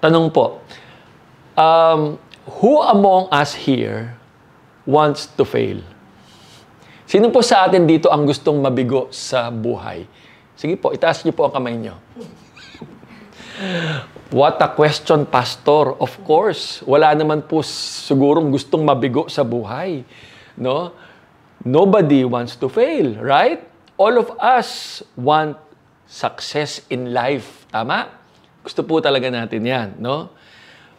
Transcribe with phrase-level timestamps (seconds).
[0.00, 0.60] Tanong po,
[1.56, 2.20] um,
[2.60, 4.14] who among us here
[4.84, 5.80] wants to fail?
[7.06, 10.04] Sino po sa atin dito ang gustong mabigo sa buhay?
[10.58, 11.94] Sige po, itaas niyo po ang kamay niyo.
[14.34, 15.96] What a question, Pastor.
[15.96, 20.02] Of course, wala naman po sigurong gustong mabigo sa buhay.
[20.58, 20.92] No?
[21.62, 23.64] Nobody wants to fail, right?
[23.96, 25.56] All of us want
[26.04, 27.64] success in life.
[27.70, 28.25] Tama?
[28.66, 30.34] Gusto po talaga natin yan, no?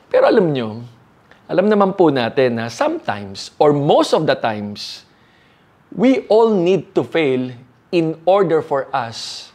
[0.07, 0.87] Pero alam nyo,
[1.51, 5.03] alam naman po natin na sometimes, or most of the times,
[5.91, 7.51] we all need to fail
[7.91, 9.51] in order for us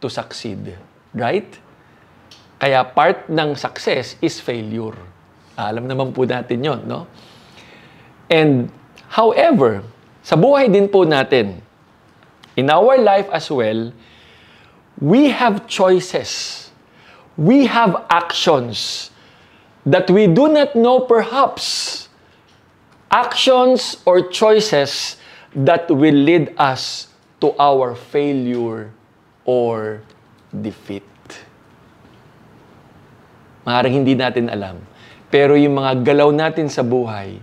[0.00, 0.72] to succeed.
[1.12, 1.60] Right?
[2.56, 4.96] Kaya part ng success is failure.
[5.52, 7.04] Alam naman po natin yon, no?
[8.32, 8.72] And
[9.12, 9.84] however,
[10.24, 11.60] sa buhay din po natin,
[12.56, 13.92] in our life as well,
[14.96, 16.63] we have choices.
[17.34, 19.10] We have actions
[19.86, 22.08] that we do not know perhaps.
[23.10, 25.18] Actions or choices
[25.54, 28.90] that will lead us to our failure
[29.46, 30.02] or
[30.50, 31.06] defeat.
[33.62, 34.82] Maaaring hindi natin alam.
[35.30, 37.38] Pero yung mga galaw natin sa buhay,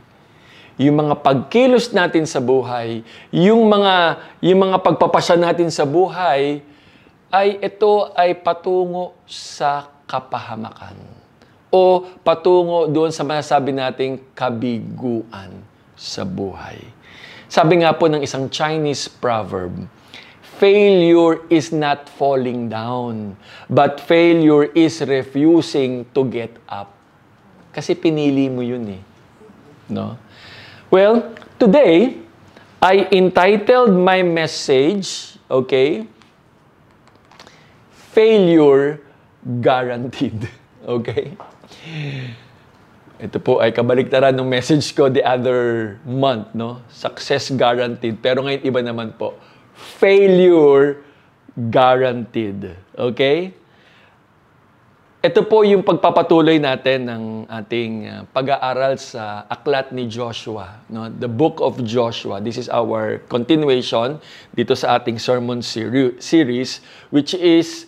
[0.80, 6.64] yung mga pagkilos natin sa buhay, yung mga, yung mga pagpapasya natin sa buhay,
[7.32, 11.00] ay ito ay patungo sa kapahamakan.
[11.72, 15.64] O patungo doon sa masasabi nating kabiguan
[15.96, 16.84] sa buhay.
[17.48, 19.88] Sabi nga po ng isang Chinese proverb,
[20.60, 23.40] failure is not falling down,
[23.72, 26.92] but failure is refusing to get up.
[27.72, 29.02] Kasi pinili mo yun eh.
[29.88, 30.20] No?
[30.92, 32.20] Well, today,
[32.84, 36.04] I entitled my message, okay,
[38.12, 39.00] Failure
[39.42, 40.48] Guaranteed.
[40.82, 41.38] Okay?
[43.22, 46.82] Ito po ay kabaliktaran ng message ko the other month, no?
[46.90, 48.18] Success guaranteed.
[48.18, 49.38] Pero ngayon iba naman po
[49.78, 51.06] failure
[51.70, 52.74] guaranteed.
[52.98, 53.54] Okay?
[55.22, 61.14] Ito po yung pagpapatuloy natin ng ating uh, pag-aaral sa aklat ni Joshua, no?
[61.14, 62.42] The Book of Joshua.
[62.42, 64.18] This is our continuation
[64.58, 66.82] dito sa ating sermon seri- series
[67.14, 67.86] which is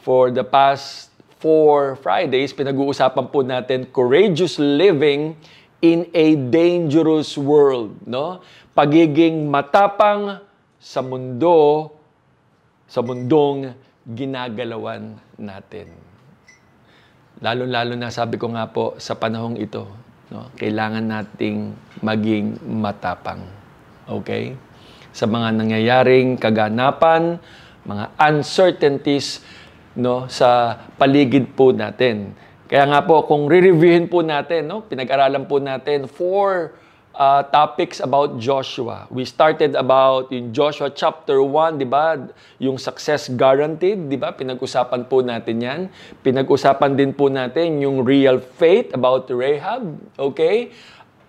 [0.00, 5.36] for the past four Fridays pinag-uusapan po natin courageous living
[5.80, 8.44] in a dangerous world, no?
[8.76, 10.44] Pagiging matapang
[10.76, 11.88] sa mundo,
[12.84, 13.72] sa mundong
[14.04, 15.88] ginagalawan natin.
[17.40, 19.88] Lalo-lalo na sabi ko nga po sa panahong ito,
[20.28, 21.72] no, kailangan nating
[22.04, 23.40] maging matapang.
[24.04, 24.52] Okay?
[25.16, 27.40] Sa mga nangyayaring kaganapan,
[27.88, 29.40] mga uncertainties
[29.96, 32.34] no, sa paligid po natin.
[32.70, 36.78] Kaya nga po, kung re-reviewin po natin, no, pinag-aralan po natin four
[37.14, 39.10] uh, topics about Joshua.
[39.10, 42.14] We started about in Joshua chapter 1, di ba?
[42.62, 44.30] Yung success guaranteed, di ba?
[44.30, 45.80] Pinag-usapan po natin yan.
[46.22, 50.70] Pinag-usapan din po natin yung real faith about Rahab, okay?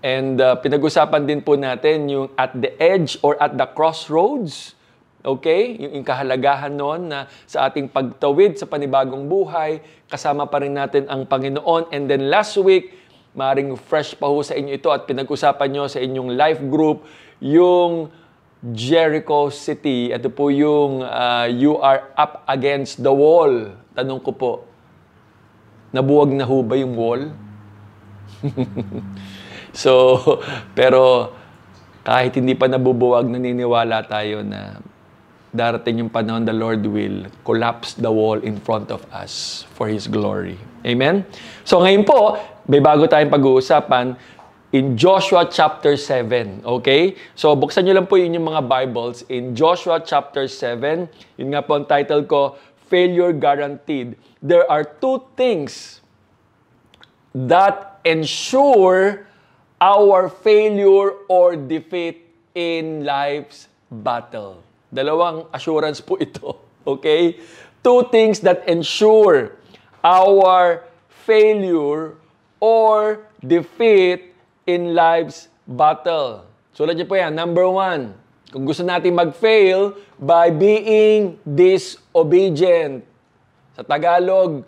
[0.01, 4.73] And uh, pinag-usapan din po natin yung at the edge or at the crossroads,
[5.21, 5.77] Okay?
[5.77, 11.25] Yung kahalagahan noon na sa ating pagtawid sa panibagong buhay, kasama pa rin natin ang
[11.29, 11.93] Panginoon.
[11.93, 13.01] And then last week,
[13.31, 17.07] Maring fresh pa ho sa inyo ito at pinag-usapan nyo sa inyong life group
[17.39, 18.11] yung
[18.75, 20.11] Jericho City.
[20.11, 23.71] Ito po yung uh, you are up against the wall.
[23.95, 24.51] Tanong ko po,
[25.95, 27.31] nabuwag na ho ba yung wall?
[29.71, 30.19] so,
[30.75, 31.31] pero
[32.03, 34.75] kahit hindi pa nabubuwag, naniniwala tayo na
[35.51, 40.07] darating yung panahon the Lord will collapse the wall in front of us for His
[40.07, 40.55] glory.
[40.87, 41.27] Amen?
[41.67, 42.39] So ngayon po,
[42.71, 44.15] may bago tayong pag-uusapan
[44.71, 46.63] in Joshua chapter 7.
[46.63, 47.19] Okay?
[47.35, 49.27] So, buksan nyo lang po yun yung mga Bibles.
[49.27, 52.55] In Joshua chapter 7, yun nga po ang title ko,
[52.87, 54.15] Failure Guaranteed.
[54.39, 55.99] There are two things
[57.35, 59.27] that ensure
[59.79, 64.63] our failure or defeat in life's battle.
[64.91, 66.59] Dalawang assurance po ito.
[66.81, 67.37] Okay?
[67.85, 69.53] Two things that ensure
[70.01, 72.17] our failure
[72.57, 74.33] or defeat
[74.65, 76.45] in life's battle.
[76.73, 77.37] Sulat niyo po yan.
[77.37, 78.17] Number one,
[78.49, 83.05] kung gusto natin mag-fail by being disobedient.
[83.77, 84.65] Sa Tagalog,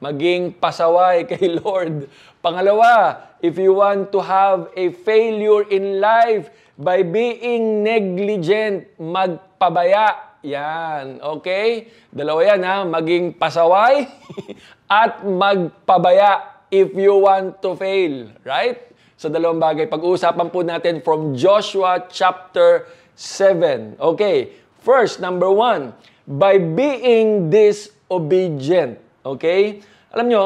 [0.00, 2.08] maging pasaway kay Lord.
[2.40, 6.48] Pangalawa, if you want to have a failure in life
[6.80, 11.20] by being negligent, magpabaya Yan.
[11.20, 11.92] Okay?
[12.08, 12.76] Dalawa yan ha.
[12.88, 14.08] Maging pasaway
[14.88, 18.32] at magpabaya if you want to fail.
[18.44, 18.80] Right?
[19.20, 19.92] So dalawang bagay.
[19.92, 24.00] Pag-uusapan po natin from Joshua chapter 7.
[24.00, 24.56] Okay.
[24.80, 25.92] First, number one,
[26.24, 28.96] by being disobedient.
[29.20, 29.84] Okay?
[30.16, 30.42] Alam nyo,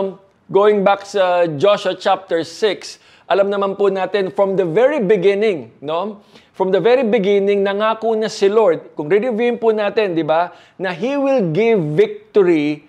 [0.50, 2.98] going back sa Joshua chapter 6,
[3.34, 6.22] alam naman po natin from the very beginning, no?
[6.54, 10.94] From the very beginning, nangako na si Lord, kung re-reviewin po natin, di ba, na
[10.94, 12.86] He will give victory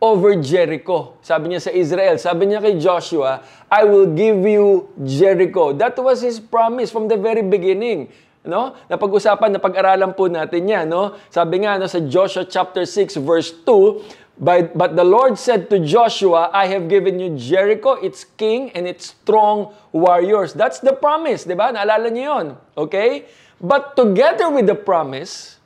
[0.00, 1.20] over Jericho.
[1.20, 5.76] Sabi niya sa Israel, sabi niya kay Joshua, I will give you Jericho.
[5.76, 8.08] That was His promise from the very beginning.
[8.42, 8.74] No?
[8.90, 10.90] Napag-usapan, napag-aralan po natin yan.
[10.90, 11.14] No?
[11.30, 15.78] Sabi nga no, sa Joshua chapter 6 verse 2, But, but the Lord said to
[15.78, 20.56] Joshua, I have given you Jericho, its king, and its strong warriors.
[20.56, 21.68] That's the promise, di ba?
[21.68, 22.46] Naalala niyo yun.
[22.76, 23.28] Okay?
[23.60, 25.60] But together with the promise,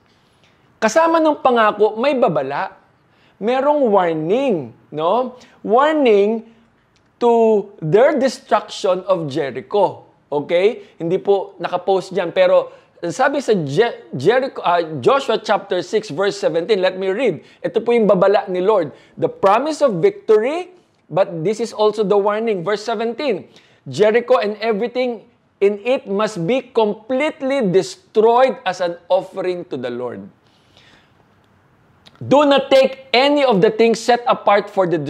[0.83, 2.75] kasama ng pangako, may babala.
[3.39, 5.39] Merong warning, no?
[5.63, 6.45] Warning
[7.21, 10.05] to their destruction of Jericho.
[10.27, 10.99] Okay?
[10.99, 12.75] Hindi po nakapost diyan, pero
[13.13, 17.43] sabi sa Je- Jericho, uh, Joshua chapter 6 verse 17, let me read.
[17.61, 18.95] Ito po yung babala ni Lord.
[19.21, 20.73] The promise of victory,
[21.11, 22.65] but this is also the warning.
[22.65, 23.47] Verse 17,
[23.91, 25.29] Jericho and everything
[25.61, 30.25] in it must be completely destroyed as an offering to the Lord.
[32.17, 35.01] Do not take any of the things set apart for the,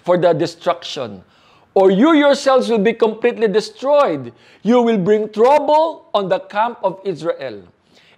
[0.00, 1.24] for the destruction
[1.74, 4.32] or you yourselves will be completely destroyed.
[4.62, 7.66] You will bring trouble on the camp of Israel.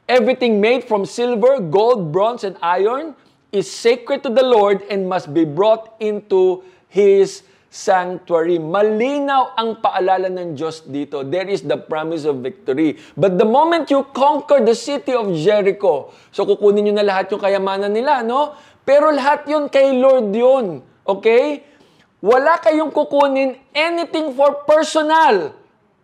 [0.09, 3.17] Everything made from silver, gold, bronze, and iron
[3.51, 7.43] is sacred to the Lord and must be brought into His
[7.73, 8.61] sanctuary.
[8.61, 11.27] Malinaw ang paalala ng Diyos dito.
[11.27, 12.97] There is the promise of victory.
[13.19, 17.43] But the moment you conquer the city of Jericho, so kukunin nyo na lahat yung
[17.43, 18.55] kayamanan nila, no?
[18.87, 20.81] Pero lahat yun kay Lord yun.
[21.03, 21.76] Okay?
[22.25, 25.53] Wala kayong kukunin anything for personal.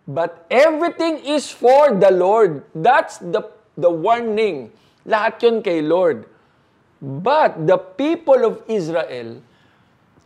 [0.03, 2.67] But everything is for the Lord.
[2.75, 3.47] That's the,
[3.79, 4.69] the warning.
[5.07, 6.27] Lahat yun kay Lord.
[6.99, 9.39] But the people of Israel,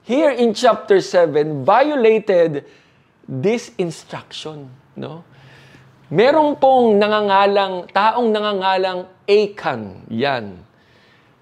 [0.06, 2.66] here in chapter 7, violated
[3.30, 4.70] this instruction.
[4.98, 5.26] No?
[6.10, 10.08] Merong pong nangangalang, taong nangangalang Achan.
[10.10, 10.64] Yan.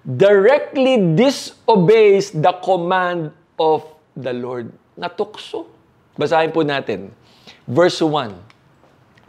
[0.04, 4.72] Directly disobeys the command of the Lord.
[4.96, 5.68] Natukso.
[6.16, 7.12] Basahin po natin.
[7.68, 8.32] Verse 1.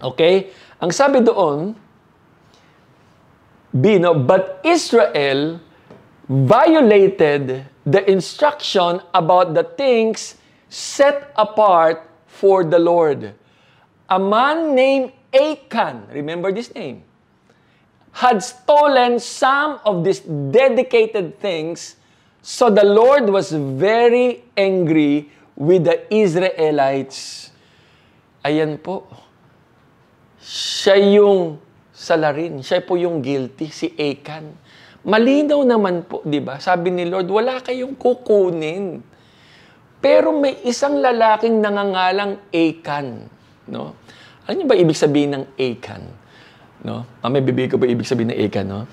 [0.01, 0.55] Okay?
[0.79, 1.75] Ang sabi doon,
[3.75, 5.59] Bino, but Israel
[6.31, 10.39] violated the instruction about the things
[10.71, 13.35] set apart for the Lord.
[14.09, 17.03] A man named Achan, remember this name,
[18.11, 21.97] had stolen some of these dedicated things
[22.47, 27.51] So the Lord was very angry with the Israelites.
[28.39, 29.03] Ayan po.
[30.39, 31.59] Siya yung
[31.91, 32.63] salarin.
[32.63, 34.55] Siya po yung guilty, si Achan.
[35.03, 36.55] Malinaw naman po, di ba?
[36.63, 39.03] Sabi ni Lord, wala kayong kukunin.
[39.99, 43.27] Pero may isang lalaking nangangalang Achan.
[43.67, 43.91] No?
[44.47, 46.03] Ano niyo ba ibig sabihin ng Achan?
[46.79, 47.03] No?
[47.19, 48.87] Ah, may bibig ko ba ibig sabihin ng Achan, no?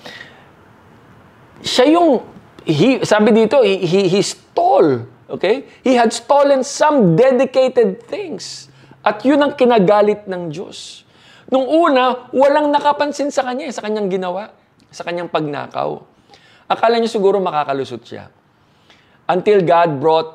[1.62, 2.33] Siya yung
[2.64, 5.04] he, sabi dito, he, he, he stole.
[5.28, 5.68] Okay?
[5.84, 8.68] He had stolen some dedicated things.
[9.04, 11.04] At yun ang kinagalit ng Diyos.
[11.52, 14.48] Nung una, walang nakapansin sa kanya, sa kanyang ginawa,
[14.88, 16.00] sa kanyang pagnakaw.
[16.64, 18.32] Akala niya siguro makakalusot siya.
[19.28, 20.30] Until God brought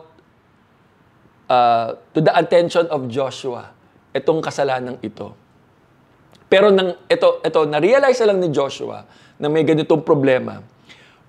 [1.49, 3.73] uh, to the attention of Joshua
[4.13, 5.33] itong kasalanan ito.
[6.49, 9.05] Pero nang ito, ito, na-realize na lang ni Joshua
[9.37, 10.61] na may ganitong problema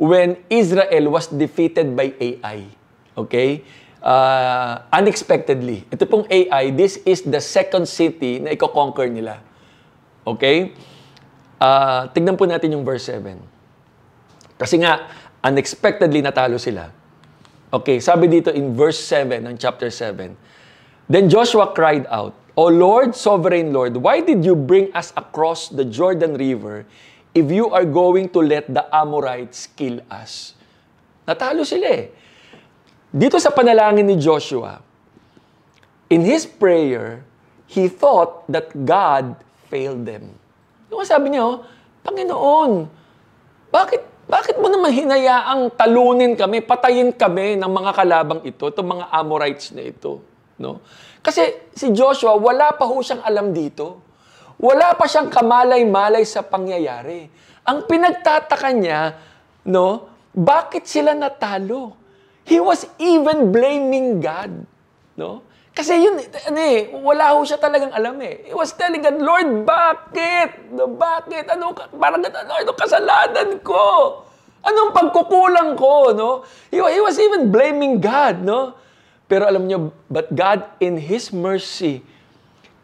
[0.01, 2.65] when Israel was defeated by AI.
[3.13, 3.61] Okay?
[4.01, 5.85] Uh, unexpectedly.
[5.93, 9.45] Ito pong AI, this is the second city na i-conquer nila.
[10.25, 10.73] Okay?
[11.61, 13.37] Uh, tignan po natin yung verse 7.
[14.57, 15.05] Kasi nga,
[15.45, 16.89] unexpectedly natalo sila.
[17.71, 20.33] Okay, sabi dito in verse 7 ng chapter 7.
[21.13, 25.85] Then Joshua cried out, O Lord, sovereign Lord, why did you bring us across the
[25.85, 26.89] Jordan River
[27.35, 30.55] if you are going to let the Amorites kill us.
[31.27, 32.07] Natalo sila eh.
[33.11, 34.79] Dito sa panalangin ni Joshua,
[36.11, 37.23] in his prayer,
[37.71, 39.39] he thought that God
[39.71, 40.35] failed them.
[40.91, 41.63] Yung sabi niya, oh,
[42.03, 42.87] Panginoon,
[43.71, 49.11] bakit bakit mo naman hinayaang talunin kami, patayin kami ng mga kalabang ito, itong mga
[49.11, 50.23] Amorites na ito?
[50.55, 50.79] No?
[51.19, 53.99] Kasi si Joshua, wala pa ho siyang alam dito.
[54.61, 57.33] Wala pa siyang kamalay-malay sa pangyayari.
[57.65, 59.17] Ang pinagtataka niya,
[59.65, 60.13] no?
[60.37, 61.97] Bakit sila natalo?
[62.45, 64.53] He was even blaming God,
[65.17, 65.49] no?
[65.73, 68.53] Kasi yun, ano eh, wala ho siya talagang alam eh.
[68.53, 70.69] He was telling God, Lord, bakit?
[70.77, 71.49] No, bakit?
[71.49, 74.21] Ano, parang, Lord, ano kasalanan ko?
[74.61, 76.45] Anong pagkukulang ko, no?
[76.69, 78.77] He, he was even blaming God, no?
[79.25, 82.05] Pero alam niyo, but God in His mercy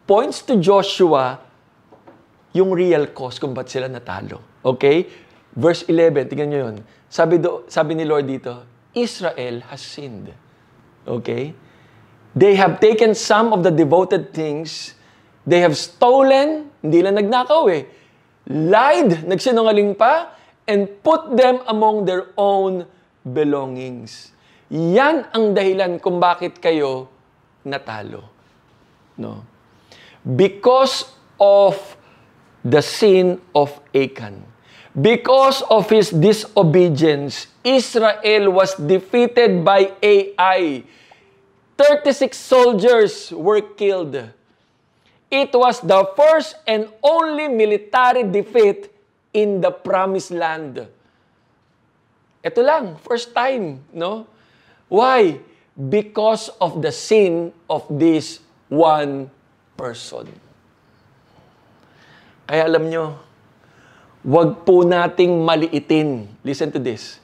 [0.08, 1.45] points to Joshua
[2.56, 4.64] yung real cause kung ba't sila natalo.
[4.64, 5.04] Okay?
[5.52, 6.76] Verse 11, tingnan niyo yun.
[7.08, 8.64] Sabi, do, sabi ni Lord dito,
[8.96, 10.32] Israel has sinned.
[11.04, 11.52] Okay?
[12.36, 14.96] They have taken some of the devoted things.
[15.44, 17.88] They have stolen, hindi lang nagnakaw eh.
[18.48, 20.36] Lied, nagsinungaling pa,
[20.68, 22.84] and put them among their own
[23.22, 24.34] belongings.
[24.68, 27.06] Yan ang dahilan kung bakit kayo
[27.62, 28.26] natalo.
[29.14, 29.46] No?
[30.26, 31.06] Because
[31.38, 31.78] of
[32.66, 34.42] the sin of Achan.
[34.90, 40.82] Because of his disobedience, Israel was defeated by Ai.
[41.76, 44.16] 36 soldiers were killed.
[45.30, 48.90] It was the first and only military defeat
[49.34, 50.88] in the promised land.
[52.40, 54.24] Ito lang, first time, no?
[54.88, 55.38] Why?
[55.76, 58.40] Because of the sin of this
[58.72, 59.28] one
[59.76, 60.45] person.
[62.46, 63.18] Kaya alam nyo,
[64.22, 66.30] wag po nating maliitin.
[66.46, 67.18] Listen to this.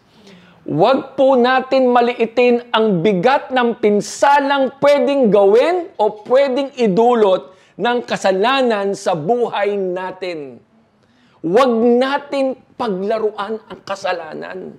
[0.67, 8.95] Wag po natin maliitin ang bigat ng pinsalang pwedeng gawin o pwedeng idulot ng kasalanan
[8.95, 10.62] sa buhay natin.
[11.43, 14.79] Wag natin paglaruan ang kasalanan.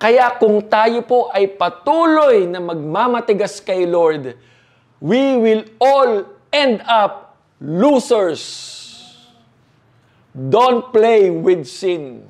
[0.00, 4.34] Kaya kung tayo po ay patuloy na magmamatigas kay Lord,
[4.98, 8.79] we will all end up losers.
[10.30, 12.22] Don't play with sin.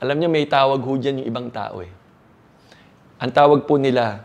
[0.00, 1.92] Alam niyo, may tawag ho dyan yung ibang tao eh.
[3.18, 4.22] Ang tawag po nila,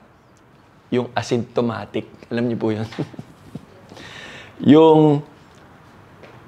[0.93, 2.05] yung asymptomatic.
[2.29, 2.85] Alam niyo po yun?
[4.77, 5.25] yung,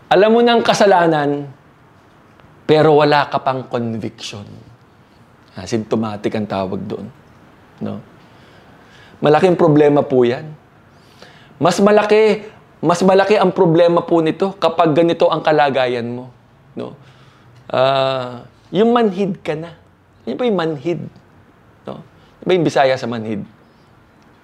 [0.08, 1.50] alam mo ng kasalanan,
[2.70, 4.46] pero wala ka pang conviction.
[5.58, 7.10] Asymptomatic ang tawag doon.
[7.82, 8.00] No?
[9.20, 10.54] Malaking problema po yan.
[11.58, 12.55] Mas malaki,
[12.86, 16.30] mas malaki ang problema po nito kapag ganito ang kalagayan mo.
[16.78, 16.94] No?
[17.66, 19.74] Uh, yung manhid ka na.
[20.30, 21.02] Yan pa yung manhid.
[21.82, 22.06] No?
[22.46, 23.42] Diba yung Bisaya sa manhid?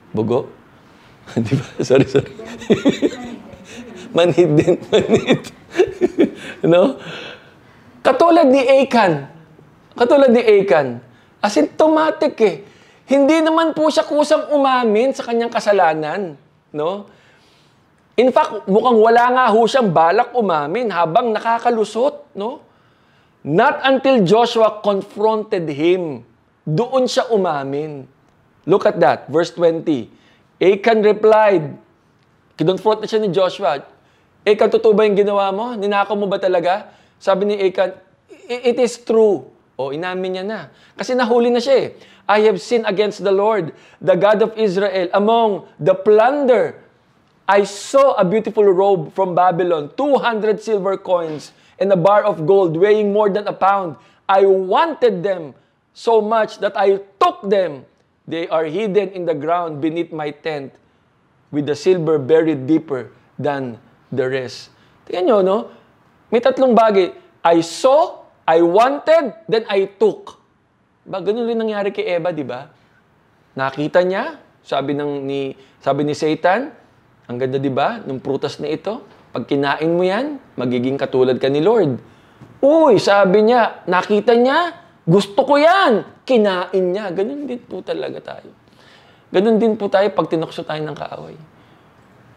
[0.10, 0.50] Bugo?
[1.46, 1.66] Di ba?
[1.86, 2.34] Sorry, sorry.
[4.18, 5.42] manhid din, manhid.
[6.66, 6.98] no?
[8.02, 9.30] Katulad ni Achan.
[9.94, 10.98] Katulad ni Achan.
[11.46, 12.56] Asymptomatic eh.
[13.06, 16.34] Hindi naman po siya kusang umamin sa kanyang kasalanan.
[16.74, 17.06] No?
[18.22, 22.38] In fact, mukhang wala nga ho siyang balak umamin habang nakakalusot.
[22.38, 22.62] No?
[23.42, 26.22] Not until Joshua confronted him,
[26.62, 28.06] doon siya umamin.
[28.70, 30.06] Look at that, verse 20.
[30.62, 31.74] Achan replied,
[32.54, 33.82] kinonfront na siya ni Joshua,
[34.46, 35.74] Achan, totoo ba yung ginawa mo?
[35.74, 36.94] Ninakaw mo ba talaga?
[37.18, 37.98] Sabi ni Achan,
[38.46, 39.50] it is true.
[39.74, 40.60] O, inamin niya na.
[40.94, 41.98] Kasi nahuli na siya eh.
[42.30, 45.10] I have sinned against the Lord, the God of Israel.
[45.18, 46.81] Among the plunder,
[47.48, 52.78] I saw a beautiful robe from Babylon, 200 silver coins, and a bar of gold
[52.78, 53.98] weighing more than a pound.
[54.30, 55.54] I wanted them
[55.92, 57.86] so much that I took them.
[58.28, 60.72] They are hidden in the ground beneath my tent
[61.52, 63.76] with the silver buried deeper than
[64.14, 64.72] the rest.
[65.10, 65.58] Tingnan nyo, no?
[66.32, 67.12] May tatlong bagay.
[67.44, 70.40] I saw, I wanted, then I took.
[71.04, 72.72] Ba, ganun rin nangyari kay Eva, di ba?
[73.58, 76.72] Nakita niya, sabi ng ni sabi ni Satan,
[77.32, 79.00] ang ganda 'di ba, ng prutas na ito.
[79.32, 81.96] Pag kinain mo yan, magiging katulad ka ni Lord.
[82.60, 84.76] Uy, sabi niya, nakita niya,
[85.08, 86.04] gusto ko yan.
[86.28, 87.10] Kinain niya.
[87.16, 88.52] Ganun din po talaga tayo.
[89.32, 91.40] Ganun din po tayo pag tinukso tayo ng kaaway.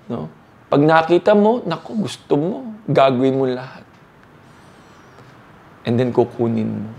[0.07, 0.31] No?
[0.71, 3.83] Pag nakita mo, naku, gusto mo, gagawin mo lahat.
[5.85, 6.91] And then kukunin mo.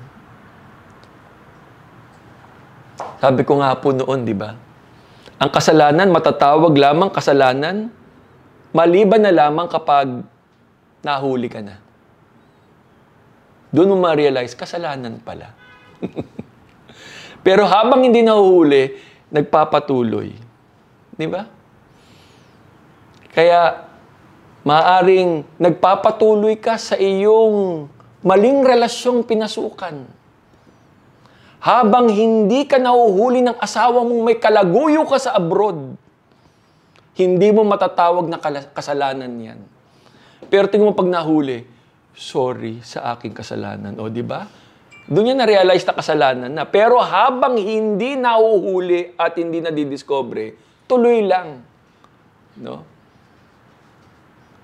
[3.23, 4.53] Sabi ko nga po noon, di ba?
[5.36, 7.92] Ang kasalanan, matatawag lamang kasalanan
[8.75, 10.27] Maliban na lamang kapag
[11.00, 11.80] nahuli ka na.
[13.72, 15.56] Doon mo ma-realize, kasalanan pala.
[17.46, 19.00] Pero habang hindi nahuhuli,
[19.32, 20.36] nagpapatuloy.
[21.15, 21.48] Di ba?
[23.32, 23.88] Kaya,
[24.68, 27.88] maaring nagpapatuloy ka sa iyong
[28.27, 30.04] maling relasyong pinasukan.
[31.65, 35.98] Habang hindi ka nahuhuli ng asawa mong may kalaguyo ka sa abroad,
[37.17, 38.38] hindi mo matatawag na
[38.69, 39.60] kasalanan yan.
[40.45, 41.65] Pero tingnan mo pag nahuli,
[42.13, 43.98] sorry sa aking kasalanan.
[43.98, 44.45] O, di ba?
[45.10, 46.69] Doon niya na-realize na kasalanan na.
[46.69, 50.53] Pero habang hindi nauhuli at hindi nadidiscover,
[50.86, 51.65] tuloy lang.
[52.62, 52.86] No?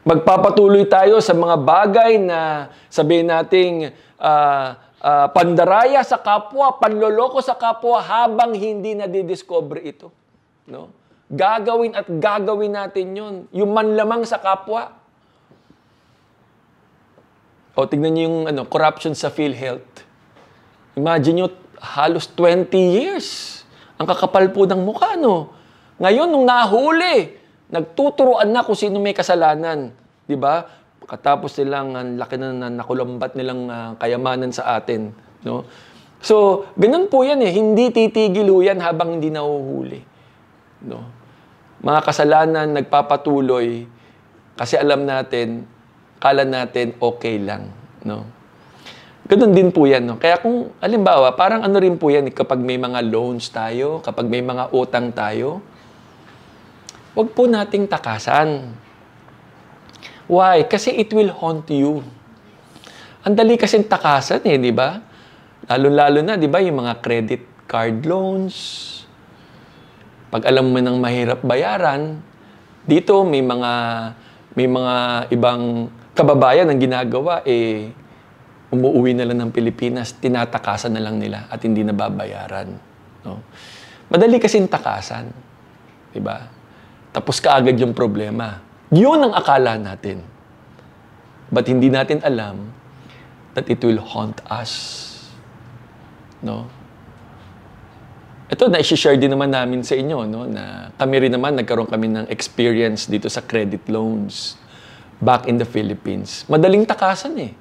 [0.05, 3.89] Magpapatuloy tayo sa mga bagay na sabihin nating
[4.21, 10.13] uh, uh, pandaraya sa kapwa, panloloko sa kapwa habang hindi nadidiscover ito.
[10.69, 10.93] No?
[11.31, 14.93] Gagawin at gagawin natin yon Yung manlamang sa kapwa.
[17.71, 20.03] O, tignan niyo yung ano, corruption sa PhilHealth.
[20.99, 21.47] Imagine nyo,
[21.79, 23.27] halos 20 years.
[23.95, 25.55] Ang kakapal po ng mukha, no?
[26.03, 27.39] Ngayon, nung nahuli,
[27.71, 29.95] nagtuturuan na kung sino may kasalanan.
[30.27, 30.80] Di ba?
[31.05, 35.11] Katapos nilang, ang laki na, na nakulambat nilang uh, kayamanan sa atin.
[35.41, 35.65] No?
[36.21, 37.51] So, ganun po yan eh.
[37.51, 39.99] Hindi titigil yan habang hindi nahuhuli.
[40.85, 41.21] No?
[41.81, 43.89] mga kasalanan nagpapatuloy
[44.53, 45.65] kasi alam natin,
[46.21, 47.73] kala natin okay lang.
[48.05, 48.29] No?
[49.25, 50.05] Ganun din po yan.
[50.05, 50.21] No?
[50.21, 54.45] Kaya kung, alimbawa, parang ano rin po yan kapag may mga loans tayo, kapag may
[54.45, 55.65] mga utang tayo,
[57.17, 58.77] wag po nating takasan.
[60.31, 60.63] Why?
[60.63, 61.99] Kasi it will haunt you.
[63.27, 64.95] Ang dali kasing takasan eh, di ba?
[65.67, 68.55] Lalo-lalo na, di ba, yung mga credit card loans,
[70.31, 72.23] pag alam mo nang mahirap bayaran,
[72.87, 73.73] dito may mga
[74.55, 74.95] may mga
[75.31, 77.91] ibang kababayan ang ginagawa eh
[78.71, 82.71] umuwi na lang ng Pilipinas, tinatakasan na lang nila at hindi na babayaran.
[83.27, 83.43] No?
[84.07, 85.27] Madali kasing takasan.
[86.11, 86.47] Di ba?
[87.11, 88.70] Tapos kaagad yung problema.
[88.91, 90.19] Yun ang akala natin.
[91.47, 92.75] But hindi natin alam
[93.55, 94.71] that it will haunt us.
[96.43, 96.67] No?
[98.51, 102.27] Ito, na-share din naman namin sa inyo, no, na kami rin naman, nagkaroon kami ng
[102.27, 104.59] experience dito sa credit loans
[105.23, 106.43] back in the Philippines.
[106.51, 107.55] Madaling takasan eh.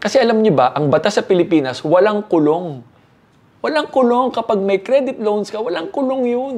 [0.00, 2.80] Kasi alam niyo ba, ang batas sa Pilipinas, walang kulong.
[3.60, 6.56] Walang kulong kapag may credit loans ka, walang kulong yun.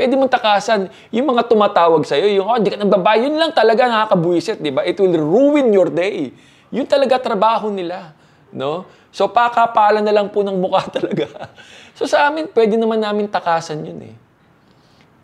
[0.00, 0.88] Pwede mong takasan.
[1.12, 4.80] Yung mga tumatawag sa'yo, yung, oh, di ka nagbabayad, yun lang talaga nakakabuisit, di ba?
[4.80, 6.32] It will ruin your day.
[6.72, 8.16] Yun talaga trabaho nila.
[8.48, 8.88] No?
[9.12, 11.52] So, pakapalan na lang po ng mukha talaga.
[12.00, 14.16] So sa amin, pwede naman namin takasan yun eh.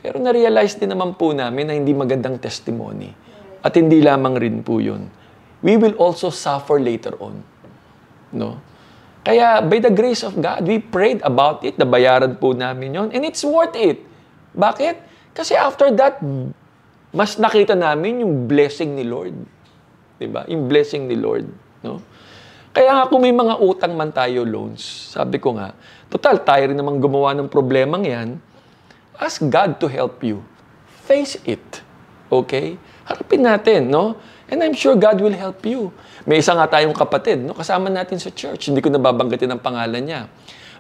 [0.05, 3.09] Pero na-realize din naman po namin na hindi magandang testimony.
[3.65, 5.09] At hindi lamang rin po yun.
[5.65, 7.41] We will also suffer later on.
[8.29, 8.61] No?
[9.25, 11.81] Kaya by the grace of God, we prayed about it.
[11.81, 14.05] Nabayaran po namin yon And it's worth it.
[14.57, 14.97] Bakit?
[15.37, 16.19] Kasi after that,
[17.13, 19.37] mas nakita namin yung blessing ni Lord.
[20.17, 20.49] 'Di ba?
[20.49, 21.45] Yung blessing ni Lord,
[21.85, 22.01] no?
[22.77, 25.73] Kaya nga kung may mga utang man tayo loans, sabi ko nga,
[26.13, 28.37] total tayo rin namang gumawa ng problemang yan,
[29.17, 30.45] ask God to help you.
[31.09, 31.65] Face it.
[32.29, 32.77] Okay?
[33.09, 34.21] Harapin natin, no?
[34.53, 35.89] And I'm sure God will help you.
[36.29, 37.57] May isa nga tayong kapatid, no?
[37.57, 38.69] Kasama natin sa church.
[38.69, 40.29] Hindi ko nababanggitin ang pangalan niya.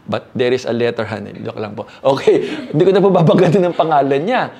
[0.07, 1.35] But there is a letter, honey.
[1.43, 1.91] Joke lang po.
[2.03, 4.55] Okay, hindi ko na po babanggitin ang pangalan niya.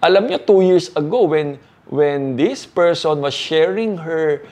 [0.00, 4.44] Alam niyo, two years ago, when when this person was sharing her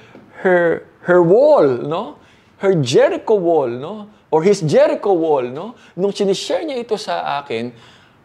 [0.44, 2.24] her her wall, no?
[2.64, 4.08] her Jericho wall, no?
[4.32, 5.76] Or his Jericho wall, no?
[6.00, 7.70] Nung sinishare niya ito sa akin,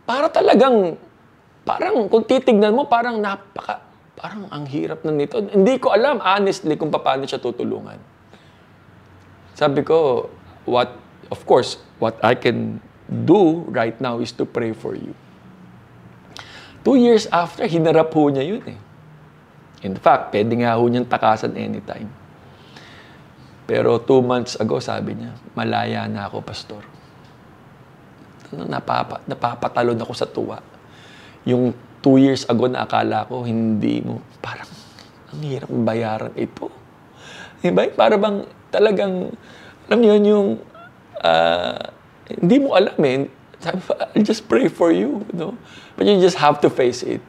[0.08, 0.95] para talagang,
[1.67, 3.84] parang kung titignan mo, parang napaka,
[4.15, 5.43] parang ang hirap na nito.
[5.43, 7.99] Hindi ko alam, honestly, kung paano siya tutulungan.
[9.53, 10.29] Sabi ko,
[10.65, 10.95] what,
[11.30, 15.13] of course, what I can do right now is to pray for you.
[16.86, 18.80] Two years after, hinarap ho niya yun eh.
[19.84, 22.12] In fact, pwede nga ho niyang takasan anytime.
[23.70, 26.84] Pero two months ago, sabi niya, malaya na ako, pastor.
[28.50, 30.58] Napapa, napapatalon ako sa tuwa.
[31.46, 34.68] Yung two years ago na akala ko, hindi mo, parang,
[35.30, 36.74] ang hirap bayaran ito.
[37.62, 37.86] Diba?
[37.94, 39.36] Para bang talagang,
[39.86, 40.50] alam niyo yung,
[41.23, 41.91] uh,
[42.29, 43.27] hindi mo alam eh.
[43.60, 43.84] Sabi
[44.15, 45.27] I'll just pray for you.
[45.36, 45.58] No?
[45.99, 47.19] But you just have to face it.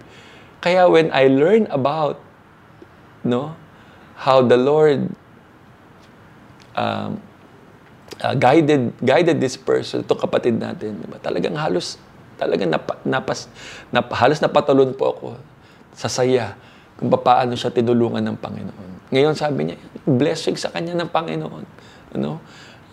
[0.60, 2.20] Kaya when I learn about
[3.24, 3.56] no,
[4.20, 5.08] how the Lord
[6.76, 7.18] um,
[8.20, 11.16] uh, guided guided this person to kapatid natin diba?
[11.20, 11.96] talagang halos
[12.36, 13.48] talagang napa, napas
[13.88, 15.28] nap, halos napatalon po ako
[15.96, 16.56] sa saya
[17.00, 19.08] kung paano siya tinulungan ng Panginoon.
[19.08, 21.64] Ngayon sabi niya, blessing sa kanya ng Panginoon.
[22.12, 22.44] Ano?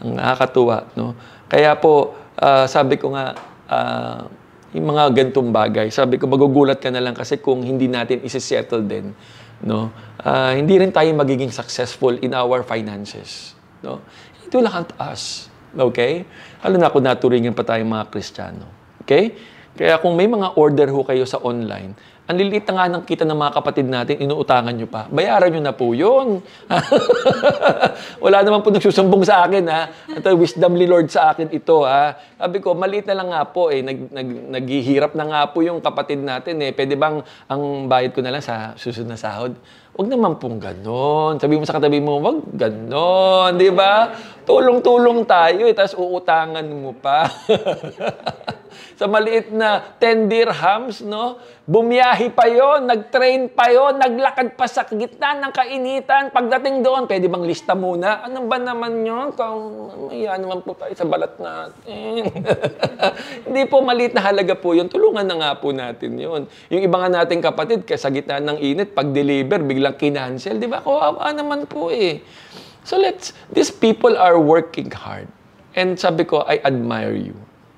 [0.03, 1.17] Ang nakakatuwa, no?
[1.47, 3.33] Kaya po uh, sabi ko nga
[3.71, 4.27] uh,
[4.75, 8.83] yung mga gantong bagay, sabi ko magugulat ka na lang kasi kung hindi natin isi-settle
[8.83, 9.15] din,
[9.63, 9.89] no?
[10.21, 13.57] Uh, hindi rin tayo magiging successful in our finances.
[13.85, 14.01] No?
[14.43, 15.47] It will hunt us.
[15.71, 16.25] Okay?
[16.65, 18.65] Lalo na kung naturingan pa tayong mga Kristiyano.
[19.05, 19.37] Okay?
[19.77, 21.93] Kaya kung may mga order ho kayo sa online,
[22.27, 25.07] ang liliit na nga ng kita ng mga kapatid natin, inuutangan nyo pa.
[25.07, 26.43] Bayaran nyo na po yun.
[28.23, 29.87] Wala naman po nagsusumbong sa akin, ha?
[30.11, 32.19] Ito, wisdomly Lord sa akin ito, ha?
[32.35, 33.79] Sabi ko, maliit na lang nga po, eh.
[33.79, 34.27] Nag, nag,
[34.59, 36.75] naghihirap na nga po yung kapatid natin, eh.
[36.75, 39.55] Pwede bang ang bayad ko na lang sa susunod na sahod?
[39.95, 41.39] Huwag naman pong ganon.
[41.39, 43.55] Sabi mo sa katabi mo, wag ganon.
[43.55, 44.11] Di ba?
[44.43, 45.71] Tulong-tulong tayo, eh.
[45.71, 47.23] Tapos uutangan mo pa.
[48.97, 51.37] sa maliit na 10 dirhams, no?
[51.69, 56.33] Bumiyahi pa yon, nag-train pa yon, naglakad pa sa gitna ng kainitan.
[56.33, 58.25] Pagdating doon, pwede bang lista muna?
[58.25, 59.37] Ano ba naman yun?
[59.37, 59.61] Kung
[60.09, 62.25] maya naman po tayo sa balat natin.
[63.45, 64.89] Hindi po maliit na halaga po yun.
[64.89, 66.49] Tulungan na nga po natin yun.
[66.73, 70.57] Yung iba nga nating kapatid, sa gitna ng init, pag-deliver, biglang kinancel.
[70.57, 70.81] Di ba?
[70.81, 72.25] Kawawa naman po eh.
[72.81, 75.29] So let's, these people are working hard.
[75.77, 77.37] And sabi ko, I admire you.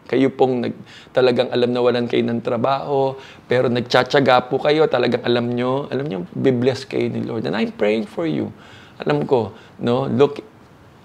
[0.09, 0.73] Kayo pong nag,
[1.13, 3.13] talagang alam na walan kayo ng trabaho,
[3.45, 7.45] pero nagtsatsaga po kayo, talagang alam nyo, alam nyo, be-bless kayo ni Lord.
[7.45, 8.49] And I'm praying for you.
[8.97, 10.41] Alam ko, no, look,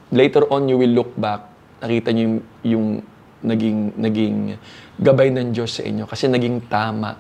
[0.09, 1.45] later on you will look back,
[1.85, 2.87] nakita nyo yung, yung
[3.45, 4.37] naging, naging
[4.97, 7.13] gabay ng Diyos sa inyo kasi naging tama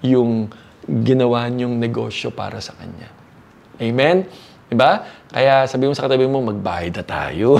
[0.00, 0.48] yung
[0.88, 3.12] ginawa niyong negosyo para sa Kanya.
[3.76, 4.24] Amen?
[4.70, 5.02] Diba?
[5.34, 7.58] Kaya sabi mo sa katabi mo, magbayad na tayo.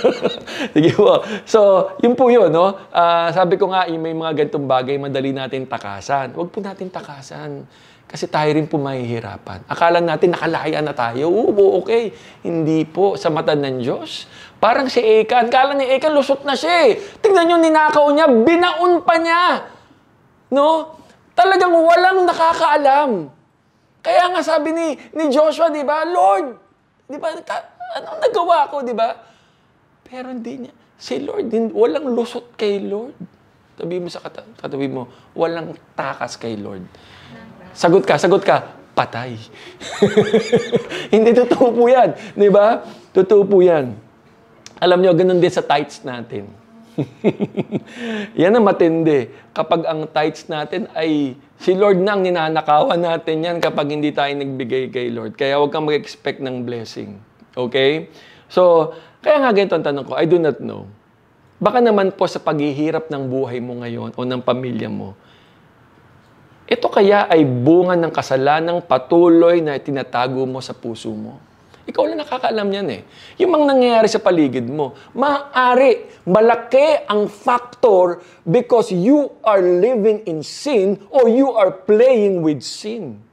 [0.74, 1.20] Sige po.
[1.44, 2.72] So, yun po yun, no?
[2.88, 6.32] Uh, sabi ko nga, yung may mga ganitong bagay, madali natin takasan.
[6.32, 7.68] Huwag po natin takasan.
[8.08, 9.68] Kasi tayo rin po mahihirapan.
[9.68, 11.28] Akala natin nakalaya na tayo.
[11.28, 12.16] Oo, okay.
[12.40, 14.24] Hindi po sa mata ng Diyos.
[14.56, 15.52] Parang si Ekan.
[15.52, 16.96] Kala ni Ekan, lusot na siya eh.
[17.20, 19.68] Tignan nyo, ninakaw niya, binaon pa niya.
[20.48, 20.96] No?
[21.36, 23.37] Talagang walang nakakaalam.
[24.02, 26.54] Kaya nga sabi ni, ni Joshua, di ba, Lord,
[27.08, 27.34] di ba,
[27.98, 29.16] anong nagawa ko, di ba?
[30.06, 30.74] Pero hindi niya.
[30.98, 33.14] Si Lord, din, walang lusot kay Lord.
[33.78, 34.18] Sabi mo sa
[34.58, 35.06] katabi mo,
[35.38, 36.82] walang takas kay Lord.
[37.70, 39.38] Sagot ka, sagot ka, patay.
[41.14, 42.10] hindi totoo po yan.
[42.34, 42.82] Di ba?
[43.14, 43.94] Totoo po yan.
[44.82, 46.50] Alam nyo, ganun din sa tithes natin.
[48.40, 49.30] yan ang matindi.
[49.54, 54.90] Kapag ang tithes natin ay si Lord nang ninanakawan natin yan kapag hindi tayo nagbigay
[54.90, 55.38] kay Lord.
[55.38, 57.18] Kaya huwag kang mag-expect ng blessing.
[57.54, 58.10] Okay?
[58.50, 60.86] So, kaya nga ganito ang tanong ko, I do not know.
[61.58, 65.18] Baka naman po sa paghihirap ng buhay mo ngayon o ng pamilya mo,
[66.68, 71.40] ito kaya ay bunga ng kasalanang patuloy na tinatago mo sa puso mo.
[71.88, 73.00] Ikaw lang nakakaalam yan eh.
[73.40, 80.44] Yung mga nangyayari sa paligid mo, maaari, malaki ang factor because you are living in
[80.44, 83.24] sin or you are playing with sin.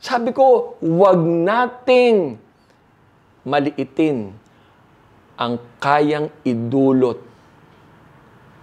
[0.00, 2.40] Sabi ko, wag nating
[3.44, 4.32] maliitin
[5.36, 7.20] ang kayang idulot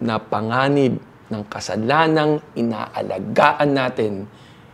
[0.01, 0.97] na panganib
[1.29, 4.13] ng kasalanang inaalagaan natin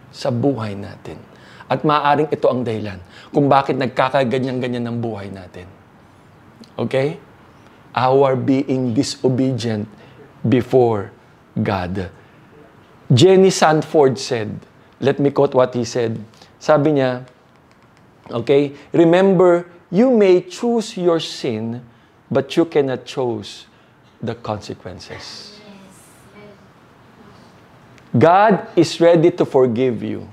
[0.08, 1.33] sa buhay natin.
[1.73, 3.01] At maaaring ito ang dahilan
[3.33, 5.65] kung bakit nagkakaganyan-ganyan ng buhay natin.
[6.77, 7.17] Okay?
[7.97, 9.89] Our being disobedient
[10.45, 11.09] before
[11.57, 12.13] God.
[13.09, 14.53] Jenny Sanford said,
[15.01, 16.21] let me quote what he said.
[16.62, 17.25] Sabi niya,
[18.29, 21.81] okay, remember, you may choose your sin,
[22.29, 23.65] but you cannot choose
[24.21, 25.57] the consequences.
[28.13, 30.29] God is ready to forgive you.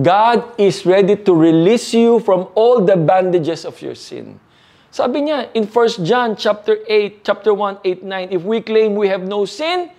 [0.00, 4.40] God is ready to release you from all the bandages of your sin.
[4.88, 9.08] Sabi niya in 1 John chapter 8, chapter 1, 8, 9, if we claim we
[9.08, 9.90] have no sin,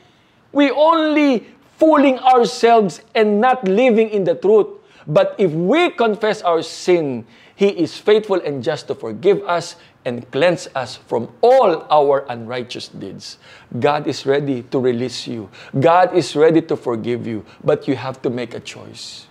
[0.51, 1.45] we only
[1.77, 4.67] fooling ourselves and not living in the truth.
[5.05, 9.75] But if we confess our sin, He is faithful and just to forgive us
[10.05, 13.37] and cleanse us from all our unrighteous deeds.
[13.79, 15.49] God is ready to release you.
[15.79, 19.27] God is ready to forgive you, but you have to make a choice.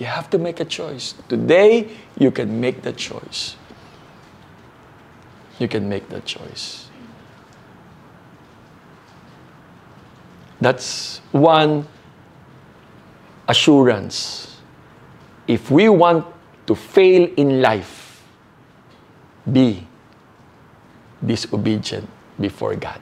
[0.00, 1.12] You have to make a choice.
[1.28, 3.54] Today, you can make the choice.
[5.60, 6.88] You can make the choice.
[10.56, 11.84] That's one
[13.46, 14.56] assurance.
[15.46, 16.24] If we want
[16.64, 18.24] to fail in life,
[19.44, 19.84] be
[21.20, 22.08] disobedient
[22.40, 23.00] before God.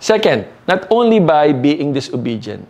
[0.00, 2.66] Second, not only by being disobedient,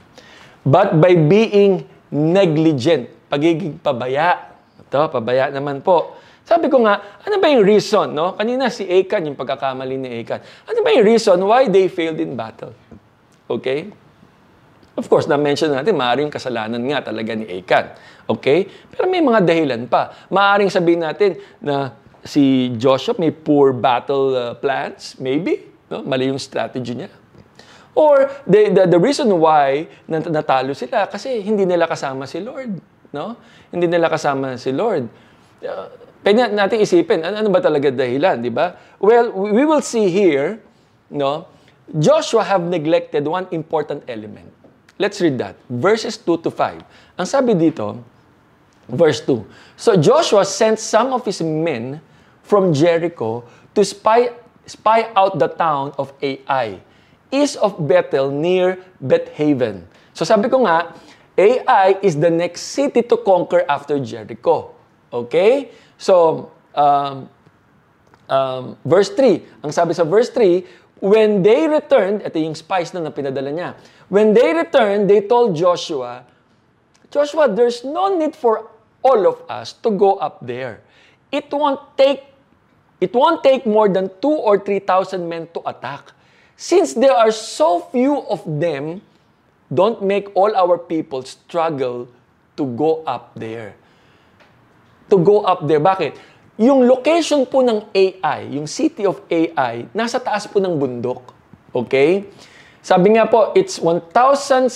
[0.66, 4.54] but by being negligent pagiging pabaya.
[4.80, 6.18] Ito, pabaya naman po.
[6.44, 8.36] Sabi ko nga, ano ba yung reason, no?
[8.36, 10.44] Kanina si Achan, yung pagkakamali ni Achan.
[10.68, 12.76] Ano ba yung reason why they failed in battle?
[13.48, 13.88] Okay?
[14.94, 17.96] Of course, na-mention natin, maaaring kasalanan nga talaga ni Achan.
[18.28, 18.68] Okay?
[18.92, 20.12] Pero may mga dahilan pa.
[20.28, 25.64] Maaaring sabihin natin na si Joshua may poor battle uh, plans, maybe.
[25.88, 26.04] No?
[26.04, 27.10] Mali yung strategy niya.
[27.94, 32.93] Or the, the, the reason why nat- natalo sila kasi hindi nila kasama si Lord.
[33.14, 33.38] No?
[33.70, 35.06] Hindi nila kasama si Lord.
[35.62, 35.86] Uh,
[36.26, 38.74] pwede natin isipin, ano, ano ba talaga dahilan, di ba?
[38.98, 40.58] Well, we will see here,
[41.14, 41.46] no?
[41.94, 44.50] Joshua have neglected one important element.
[44.98, 45.54] Let's read that.
[45.70, 46.82] Verses 2 to 5.
[47.20, 48.02] Ang sabi dito,
[48.88, 49.42] verse 2.
[49.76, 52.00] So Joshua sent some of his men
[52.42, 54.32] from Jericho to spy,
[54.64, 56.80] spy out the town of Ai,
[57.32, 59.84] east of Bethel near Bethaven.
[60.14, 60.94] So sabi ko nga,
[61.34, 64.70] Ai is the next city to conquer after Jericho.
[65.12, 65.70] Okay?
[65.98, 67.28] So, um,
[68.28, 69.66] um, verse 3.
[69.66, 70.62] Ang sabi sa verse 3,
[71.02, 73.70] when they returned, ito yung spies na pinadala niya.
[74.08, 76.24] When they returned, they told Joshua,
[77.10, 78.70] Joshua, there's no need for
[79.02, 80.82] all of us to go up there.
[81.30, 82.26] It won't take
[83.02, 86.10] it won't take more than 2 or 3,000 men to attack.
[86.56, 89.02] Since there are so few of them,
[89.70, 92.08] don't make all our people struggle
[92.54, 93.76] to go up there.
[95.12, 95.82] To go up there.
[95.82, 96.16] Bakit?
[96.60, 101.34] Yung location po ng AI, yung city of AI, nasa taas po ng bundok.
[101.74, 102.30] Okay?
[102.78, 104.70] Sabi nga po, it's 1,700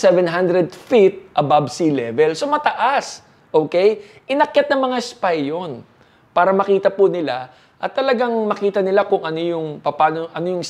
[0.74, 2.34] feet above sea level.
[2.34, 3.22] So mataas.
[3.54, 4.02] Okay?
[4.26, 5.86] Inakyat ng mga spy yon
[6.34, 10.64] para makita po nila at talagang makita nila kung ano yung paano ano yung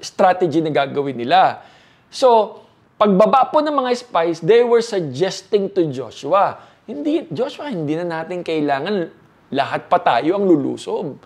[0.00, 1.60] strategy na gagawin nila.
[2.08, 2.60] So,
[2.94, 8.44] pagbaba po ng mga spies, they were suggesting to Joshua, hindi Joshua, hindi na natin
[8.44, 9.08] kailangan
[9.54, 11.18] lahat pa tayo ang lulusob.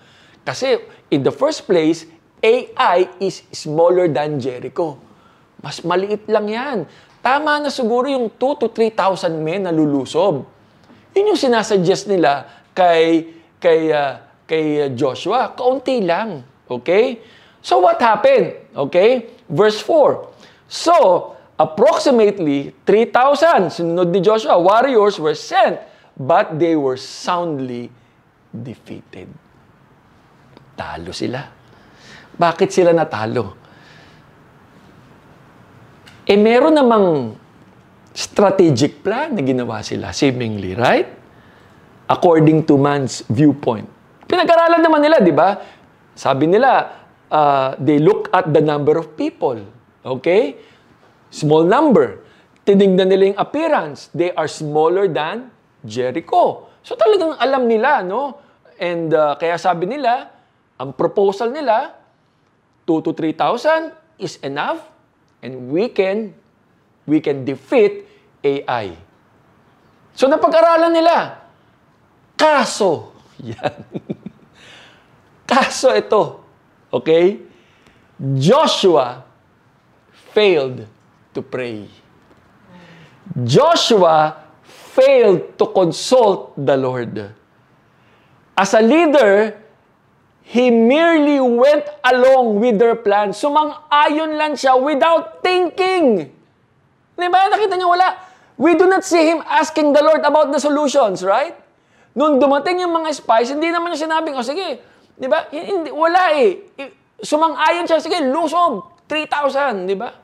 [0.44, 0.80] Kasi
[1.12, 2.08] in the first place,
[2.40, 4.96] AI is smaller than Jericho.
[5.58, 6.78] Mas maliit lang yan.
[7.18, 10.46] Tama na siguro yung 2 to 3,000 men na lulusob.
[11.12, 16.46] Yun yung sinasuggest nila kay kay uh, kay Joshua, kaunti lang.
[16.70, 17.18] Okay?
[17.60, 18.70] So what happened?
[18.72, 19.34] Okay?
[19.50, 20.30] Verse 4.
[20.68, 20.94] So,
[21.58, 25.82] approximately 3,000, sunod ni Joshua, warriors were sent,
[26.14, 27.90] but they were soundly
[28.54, 29.26] defeated.
[30.78, 31.42] Talo sila.
[32.38, 33.58] Bakit sila natalo?
[36.22, 37.34] Eh, meron namang
[38.14, 41.10] strategic plan na ginawa sila, seemingly, right?
[42.06, 43.90] According to man's viewpoint.
[44.30, 45.58] Pinag-aralan naman nila, di ba?
[46.14, 46.94] Sabi nila,
[47.32, 49.58] uh, they look at the number of people.
[50.04, 50.56] Okay?
[51.28, 52.24] Small number.
[52.64, 54.08] Tinignan nila yung appearance.
[54.12, 55.52] They are smaller than
[55.84, 56.68] Jericho.
[56.84, 58.40] So talagang alam nila, no?
[58.80, 60.30] And uh, kaya sabi nila,
[60.78, 61.96] ang proposal nila,
[62.86, 64.80] 2 to 3,000 is enough
[65.44, 66.32] and we can
[67.04, 68.08] we can defeat
[68.44, 68.96] AI.
[70.16, 71.16] So napag-aralan nila.
[72.38, 73.12] Kaso,
[73.42, 73.84] yan.
[75.48, 76.44] Kaso ito,
[76.92, 77.40] okay?
[78.18, 79.24] Joshua
[80.34, 80.97] failed
[81.38, 81.86] to pray.
[83.46, 87.14] Joshua failed to consult the Lord.
[88.58, 89.54] As a leader,
[90.42, 93.30] he merely went along with their plan.
[93.30, 96.34] Sumang-ayon lang siya without thinking.
[97.14, 97.46] Di ba?
[97.54, 98.18] Nakita niyo wala.
[98.58, 101.54] We do not see him asking the Lord about the solutions, right?
[102.18, 104.82] Nung dumating yung mga spies, hindi naman niya sinabing, o oh, sige,
[105.18, 105.50] Di ba?
[105.50, 106.70] Hindi, wala eh.
[107.18, 110.14] Sumang-ayon siya, sige, lusob, 3,000, di ba?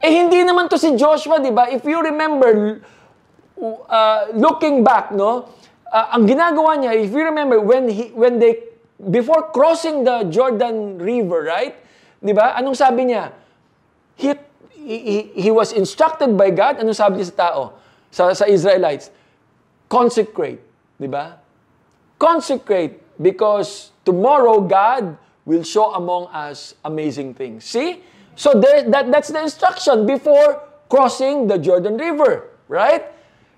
[0.00, 1.68] Eh, hindi naman to si Joshua, di ba?
[1.68, 2.80] If you remember,
[3.60, 5.52] uh, looking back, no,
[5.92, 8.64] uh, ang ginagawa niya, if you remember, when, he, when they,
[8.96, 11.76] before crossing the Jordan River, right?
[12.16, 12.56] Di ba?
[12.56, 13.32] Anong sabi niya?
[14.16, 14.32] He,
[14.72, 16.80] he, he was instructed by God.
[16.80, 17.60] Anong sabi niya sa tao?
[18.08, 19.12] Sa, sa Israelites?
[19.92, 20.64] Consecrate.
[20.96, 21.36] Di ba?
[22.16, 27.68] Consecrate because tomorrow God will show among us amazing things.
[27.68, 28.00] See?
[28.36, 33.04] So there, that, that's the instruction before crossing the Jordan River, right?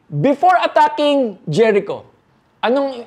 [0.09, 2.05] Before attacking Jericho,
[2.63, 3.07] anong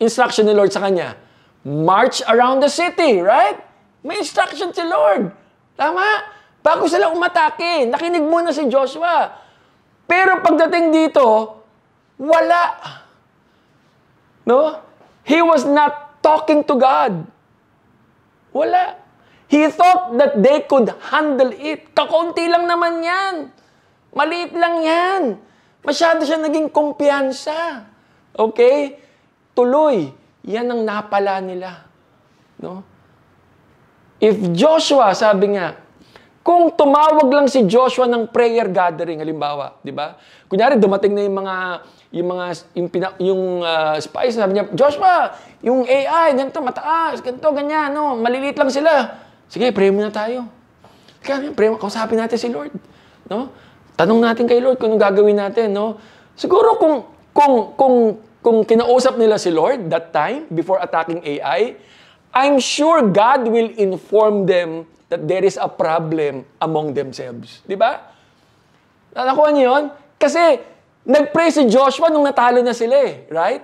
[0.00, 1.16] instruction ni Lord sa kanya?
[1.64, 3.56] March around the city, right?
[4.02, 5.30] May instruction si Lord.
[5.78, 6.04] Tama?
[6.62, 9.34] Bago sila umatake, nakinig muna si Joshua.
[10.06, 11.58] Pero pagdating dito,
[12.18, 12.62] wala.
[14.46, 14.78] No?
[15.22, 17.26] He was not talking to God.
[18.50, 19.01] Wala.
[19.52, 21.92] He thought that they could handle it.
[21.92, 23.34] Kakaunti lang naman yan.
[24.16, 25.22] Maliit lang yan.
[25.84, 27.84] Masyado siya naging kumpiyansa.
[28.32, 28.96] Okay?
[29.52, 30.08] Tuloy.
[30.48, 31.84] Yan ang napala nila.
[32.56, 32.80] No?
[34.16, 35.76] If Joshua, sabi nga,
[36.40, 40.16] kung tumawag lang si Joshua ng prayer gathering, halimbawa, di ba?
[40.48, 41.56] Kunyari, dumating na yung mga
[42.12, 42.44] yung mga
[42.76, 48.16] yung, pina, yung uh, spies sabi niya, Joshua, yung AI, ganito, mataas, ganito, ganyan, no,
[48.16, 49.21] maliliit lang sila.
[49.52, 50.48] Sige, pray muna tayo.
[51.20, 52.72] Kaya, pre, kausapin natin si Lord.
[53.28, 53.52] No?
[54.00, 55.76] Tanong natin kay Lord kung anong gagawin natin.
[55.76, 56.00] No?
[56.32, 57.04] Siguro kung,
[57.36, 57.96] kung, kung,
[58.40, 61.76] kung kinausap nila si Lord that time, before attacking AI,
[62.32, 67.60] I'm sure God will inform them that there is a problem among themselves.
[67.68, 68.00] Di ba?
[69.12, 69.84] Nakuha niyo yun?
[70.16, 70.64] Kasi,
[71.04, 73.28] nag-pray si Joshua nung natalo na sila eh.
[73.28, 73.60] Right?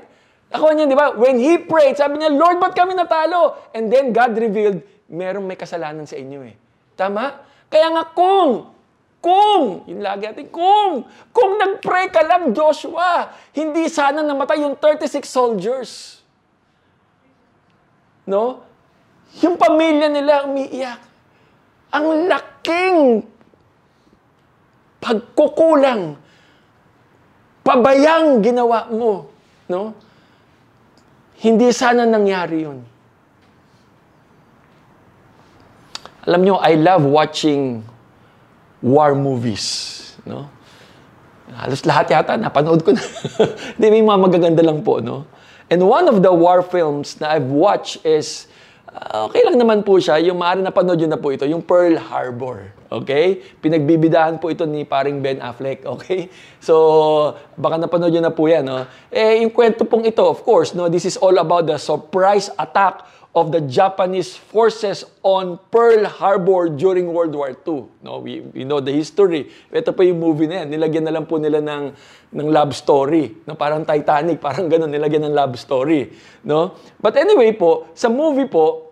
[0.52, 1.16] Nakuha niyo, di ba?
[1.16, 3.72] When he prayed, sabi niya, Lord, ba't kami natalo?
[3.72, 6.54] And then God revealed, merong may kasalanan sa inyo eh.
[6.94, 7.40] Tama?
[7.68, 8.72] Kaya nga kung,
[9.20, 15.24] kung, yun lagi natin, kung, kung nag-pray ka lang, Joshua, hindi sana namatay yung 36
[15.24, 16.20] soldiers.
[18.28, 18.64] No?
[19.40, 21.00] Yung pamilya nila umiiyak.
[21.88, 23.24] Ang laking
[25.00, 26.20] pagkukulang,
[27.64, 29.32] pabayang ginawa mo.
[29.72, 29.96] No?
[31.40, 32.97] Hindi sana nangyari yun.
[36.28, 37.80] Alam nyo, I love watching
[38.84, 39.96] war movies.
[40.28, 40.44] No?
[41.56, 43.00] Halos lahat yata, napanood ko na.
[43.80, 45.00] Hindi, may mga magaganda lang po.
[45.00, 45.24] No?
[45.72, 48.44] And one of the war films na I've watched is,
[48.92, 51.96] uh, okay lang naman po siya, yung maaari napanood yun na po ito, yung Pearl
[51.96, 52.76] Harbor.
[52.92, 53.40] Okay?
[53.64, 55.80] Pinagbibidahan po ito ni paring Ben Affleck.
[55.96, 56.28] Okay?
[56.60, 58.68] So, baka napanood yun na po yan.
[58.68, 58.84] No?
[59.08, 63.00] Eh, yung kwento pong ito, of course, no, this is all about the surprise attack
[63.38, 67.86] of the Japanese forces on Pearl Harbor during World War II.
[68.02, 69.46] No, we, we know the history.
[69.70, 70.74] Ito pa yung movie na yan.
[70.74, 71.94] Nilagyan na lang po nila ng,
[72.34, 73.38] ng love story.
[73.46, 76.10] No, parang Titanic, parang ganun, nilagyan ng love story.
[76.42, 76.74] No?
[76.98, 78.90] But anyway po, sa movie po,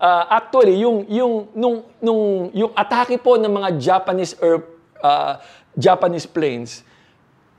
[0.00, 2.22] uh, actually, yung, yung, nung, nung,
[2.56, 4.64] yung atake po ng mga Japanese, air,
[5.04, 5.36] uh,
[5.76, 6.80] Japanese planes,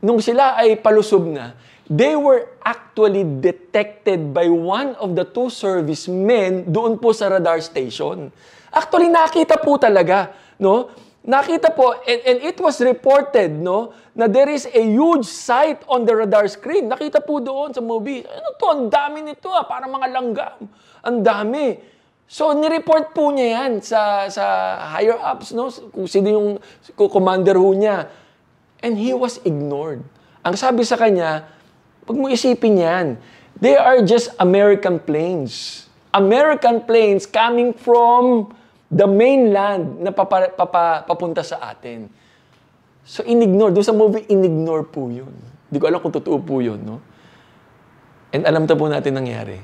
[0.01, 1.53] nung sila ay palusob na,
[1.87, 8.31] they were actually detected by one of the two servicemen doon po sa radar station.
[8.71, 10.91] Actually, nakita po talaga, no?
[11.27, 16.07] Nakita po, and, and it was reported, no, na there is a huge sight on
[16.07, 16.87] the radar screen.
[16.87, 18.23] Nakita po doon sa movie.
[18.23, 18.67] Ano to?
[18.71, 20.59] Ang dami nito ah, para mga langgam.
[21.03, 21.65] Ang dami.
[22.27, 24.43] So, nireport po niya yan sa, sa
[24.95, 25.71] higher ups, no?
[25.91, 26.49] Kung sino yung
[26.95, 28.07] commander ho niya.
[28.83, 30.03] And he was ignored.
[30.47, 31.56] Ang sabi sa kanya,
[32.07, 33.07] Pag mo isipin yan,
[33.59, 35.85] they are just American planes.
[36.15, 38.55] American planes coming from
[38.87, 42.07] the mainland na papa, papa, papunta sa atin.
[43.03, 43.75] So, inignore.
[43.75, 45.35] Doon sa movie, inignore po yun.
[45.67, 47.03] Hindi ko alam kung totoo po yun, no?
[48.31, 49.59] And alam na po natin nangyari.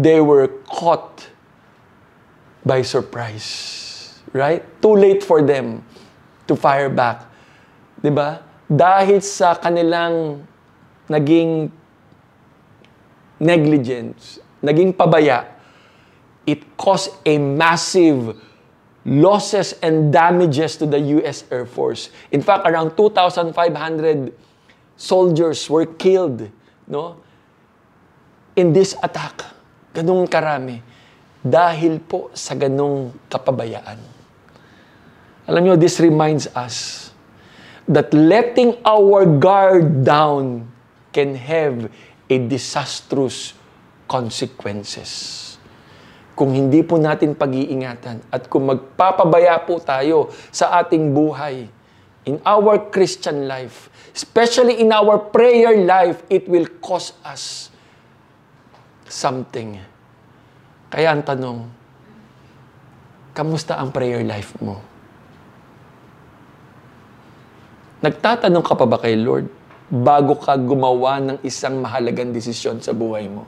[0.00, 1.28] They were caught
[2.64, 3.68] by surprise.
[4.32, 4.64] Right?
[4.80, 5.84] Too late for them
[6.48, 7.28] to fire back.
[8.00, 8.40] ba?
[8.68, 10.44] Dahil sa kanilang
[11.12, 11.68] naging
[13.42, 15.50] negligence, naging pabaya,
[16.46, 18.38] it caused a massive
[19.02, 21.42] losses and damages to the U.S.
[21.50, 22.14] Air Force.
[22.30, 23.50] In fact, around 2,500
[24.94, 26.46] soldiers were killed
[26.86, 27.18] no,
[28.54, 29.42] in this attack.
[29.90, 30.78] Ganong karami.
[31.42, 33.98] Dahil po sa ganong kapabayaan.
[35.50, 37.10] Alam nyo, this reminds us
[37.90, 40.70] that letting our guard down
[41.10, 41.90] can have
[42.32, 43.52] a disastrous
[44.08, 45.38] consequences.
[46.32, 51.68] Kung hindi po natin pag-iingatan at kung magpapabaya po tayo sa ating buhay,
[52.22, 57.70] in our Christian life, especially in our prayer life, it will cost us
[59.10, 59.82] something.
[60.92, 61.66] Kaya ang tanong,
[63.34, 64.78] kamusta ang prayer life mo?
[68.02, 69.46] Nagtatanong ka pa ba kay Lord,
[69.92, 73.44] bago ka gumawa ng isang mahalagang desisyon sa buhay mo.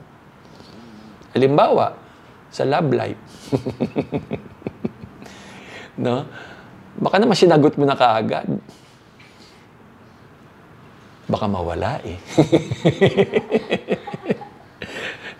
[1.33, 1.97] Halimbawa,
[2.53, 3.17] sa love life.
[6.05, 6.21] no?
[7.01, 8.45] Baka naman sinagot mo na kaagad.
[11.25, 12.21] Baka mawala eh.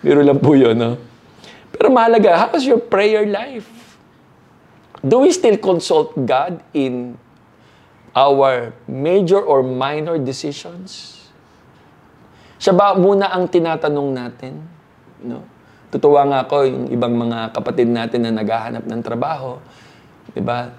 [0.01, 0.97] Biro lang po yun, no?
[1.69, 3.69] Pero mahalaga, how's your prayer life?
[5.05, 7.21] Do we still consult God in
[8.15, 11.19] our major or minor decisions?
[12.55, 14.63] Siya ba muna ang tinatanong natin?
[15.19, 15.43] No?
[15.91, 19.59] Tutuwa nga ako yung ibang mga kapatid natin na naghahanap ng trabaho.
[20.31, 20.71] Di ba?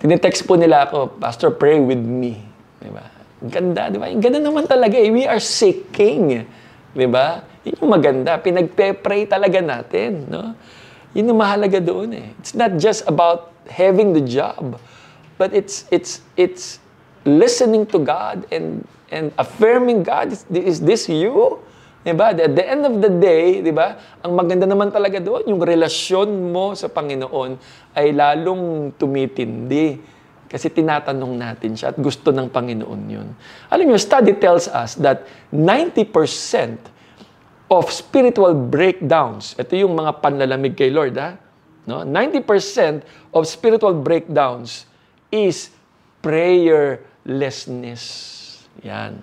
[0.00, 2.40] Tinetext po nila ako, Pastor, pray with me.
[2.80, 3.04] Di ba?
[3.44, 4.08] Ganda, di ba?
[4.16, 5.12] Ganda naman talaga eh.
[5.12, 6.48] We are seeking.
[6.96, 7.44] Di ba?
[7.68, 8.40] Yun yung maganda.
[8.40, 10.24] Pinagpe-pray talaga natin.
[10.32, 10.56] No?
[11.12, 12.28] Yun yung mahalaga doon eh.
[12.40, 14.80] It's not just about having the job
[15.36, 16.80] but it's it's it's
[17.24, 21.60] listening to God and and affirming God is, is this you
[22.06, 22.30] Diba?
[22.30, 26.54] At the end of the day, di ba, ang maganda naman talaga doon, yung relasyon
[26.54, 27.58] mo sa Panginoon
[27.98, 29.98] ay lalong tumitindi.
[30.46, 33.34] Kasi tinatanong natin siya at gusto ng Panginoon yun.
[33.66, 36.06] Alam niyo, study tells us that 90%
[37.66, 41.34] of spiritual breakdowns, ito yung mga panlalamig kay Lord, ha?
[41.90, 42.06] No?
[42.06, 43.02] 90%
[43.34, 44.86] of spiritual breakdowns
[45.30, 45.70] is
[46.20, 48.02] prayerlessness.
[48.82, 49.18] Yan.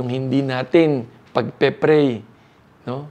[0.00, 2.20] Yung hindi natin pagpe-pray,
[2.88, 3.08] no?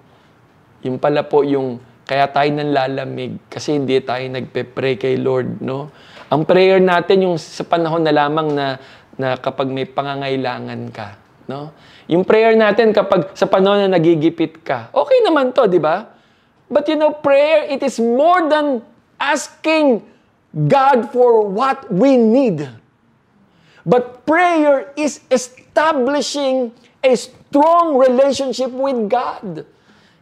[0.82, 5.94] Yung pala po yung kaya tayo nanlalamig kasi hindi tayo nagpe-pray kay Lord, no?
[6.28, 8.76] Ang prayer natin yung sa panahon na lamang na
[9.16, 11.16] na kapag may pangangailangan ka,
[11.48, 11.72] no?
[12.12, 14.92] Yung prayer natin kapag sa panahon na nagigipit ka.
[14.92, 16.12] Okay naman 'to, di ba?
[16.72, 18.84] But you know, prayer it is more than
[19.16, 20.04] asking
[20.52, 22.68] God for what we need.
[23.88, 29.66] But prayer is establishing a strong relationship with God.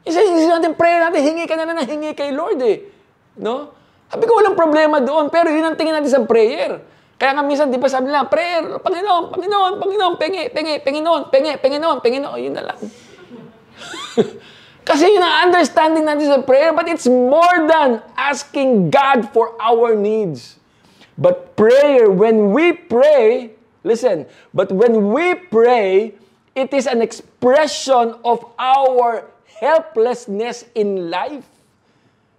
[0.07, 2.87] Isa, isa natin, prayer natin, hingi ka na na hingi kay Lord eh.
[3.35, 3.75] No?
[4.09, 6.81] Sabi ko, walang problema doon, pero yun ang tingin natin sa prayer.
[7.19, 11.51] Kaya nga minsan, di ba sabi nila, prayer, Panginoon, Panginoon, Panginoon, pengi, pengi, Panginoon, pengi,
[11.59, 12.79] Panginoon, Panginoon, yun na lang.
[14.89, 19.93] Kasi yun ang understanding natin sa prayer, but it's more than asking God for our
[19.93, 20.57] needs.
[21.13, 23.53] But prayer, when we pray,
[23.85, 26.17] listen, but when we pray,
[26.57, 29.29] it is an expression of our
[29.61, 31.45] helplessness in life.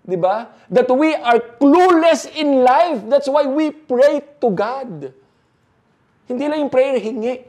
[0.03, 0.51] Di ba?
[0.75, 3.07] That we are clueless in life.
[3.07, 5.15] That's why we pray to God.
[6.27, 7.47] Hindi lang yung prayer hingi.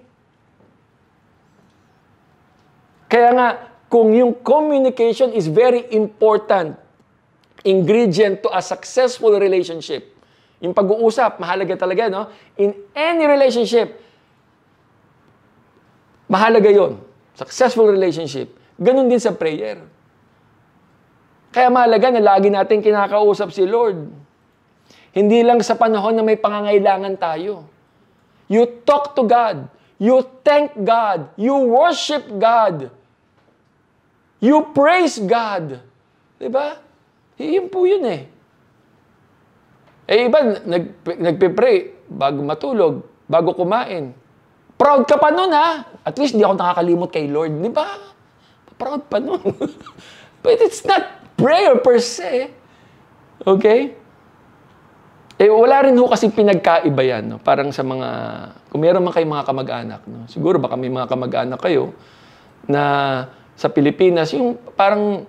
[3.10, 6.79] Kaya nga, kung yung communication is very important
[7.67, 10.15] ingredient to a successful relationship,
[10.63, 12.31] yung pag-uusap, mahalaga talaga, no?
[12.55, 13.99] In any relationship,
[16.31, 17.03] mahalaga yon.
[17.35, 18.55] Successful relationship.
[18.79, 19.83] Ganon din sa prayer.
[21.51, 24.07] Kaya mahalaga na lagi natin kinakausap si Lord.
[25.11, 27.67] Hindi lang sa panahon na may pangangailangan tayo.
[28.47, 29.67] You talk to God.
[29.99, 31.35] You thank God.
[31.35, 33.01] You worship God.
[34.41, 35.77] You praise God.
[36.41, 36.81] Diba?
[37.37, 38.25] Yun po yun eh.
[40.09, 44.11] Eh iba, nag, nagpe-pray bago matulog, bago kumain.
[44.75, 45.85] Proud ka pa nun ha.
[46.01, 47.53] At least di ako nakakalimot kay Lord.
[47.53, 48.01] Di ba?
[48.81, 49.39] Proud pa nun.
[50.43, 52.49] But it's not prayer per se.
[53.45, 53.93] Okay?
[55.37, 57.23] Eh, wala rin ho kasi pinagkaiba yan.
[57.29, 57.37] No?
[57.37, 58.09] Parang sa mga,
[58.73, 60.25] kung meron man kayong mga kamag-anak, no?
[60.29, 61.93] siguro baka may mga kamag-anak kayo
[62.65, 62.83] na
[63.62, 65.22] sa Pilipinas, yung parang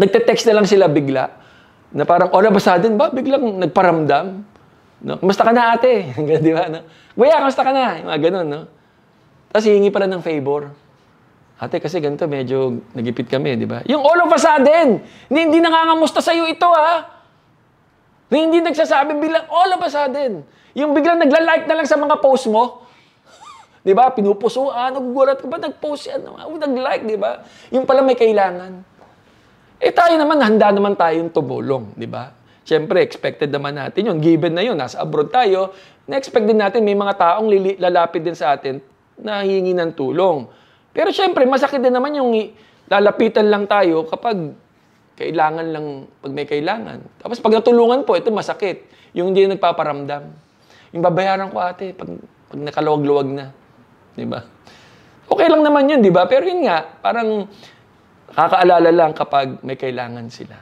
[0.00, 1.28] nagte-text na lang sila bigla
[1.92, 4.40] na parang all of a sudden ba, biglang nagparamdam.
[5.04, 5.20] No?
[5.20, 6.16] Kumusta ka na ate?
[6.48, 6.72] di ba?
[6.72, 6.88] No?
[7.12, 8.00] Kuya, kumusta ka na?
[8.00, 8.62] Yung mga ganun, no?
[9.52, 10.72] Tapos hihingi pala ng favor.
[11.60, 13.84] Ate, kasi ganito, medyo nagipit kami, di ba?
[13.86, 17.06] Yung all of a sudden, hindi, hindi nangangamusta sa'yo ito, ha?
[18.32, 20.42] Na hindi nagsasabi biglang all of a sudden.
[20.72, 22.83] Yung biglang nagla-like na lang sa mga post mo.
[23.84, 24.08] Di ba?
[24.10, 25.60] Pinupusuan, nagugulat ka ba?
[25.60, 26.24] Nag-post yan.
[26.58, 27.44] Nag-like, di ba?
[27.68, 28.80] Yung pala may kailangan.
[29.78, 32.32] Eh tayo naman, handa naman tayong tumulong, di ba?
[32.64, 34.16] Siyempre, expected naman natin yun.
[34.24, 35.76] Given na yun, nasa abroad tayo,
[36.08, 38.80] na-expect din natin may mga taong lili- lalapit din sa atin
[39.20, 40.48] na hihingi ng tulong.
[40.96, 42.32] Pero siyempre, masakit din naman yung
[42.88, 44.56] lalapitan lang tayo kapag
[45.14, 45.86] kailangan lang,
[46.24, 46.98] pag may kailangan.
[47.20, 48.88] Tapos pag natulungan po, ito masakit.
[49.14, 50.22] Yung hindi nagpaparamdam.
[50.90, 52.10] Yung babayaran ko ate, pag,
[52.50, 53.46] pag nakaluwag-luwag na.
[54.14, 54.40] Di ba?
[55.28, 56.26] Okay lang naman yun, di ba?
[56.30, 57.50] Pero yun nga, parang
[58.34, 60.58] Kakaalala lang kapag may kailangan sila.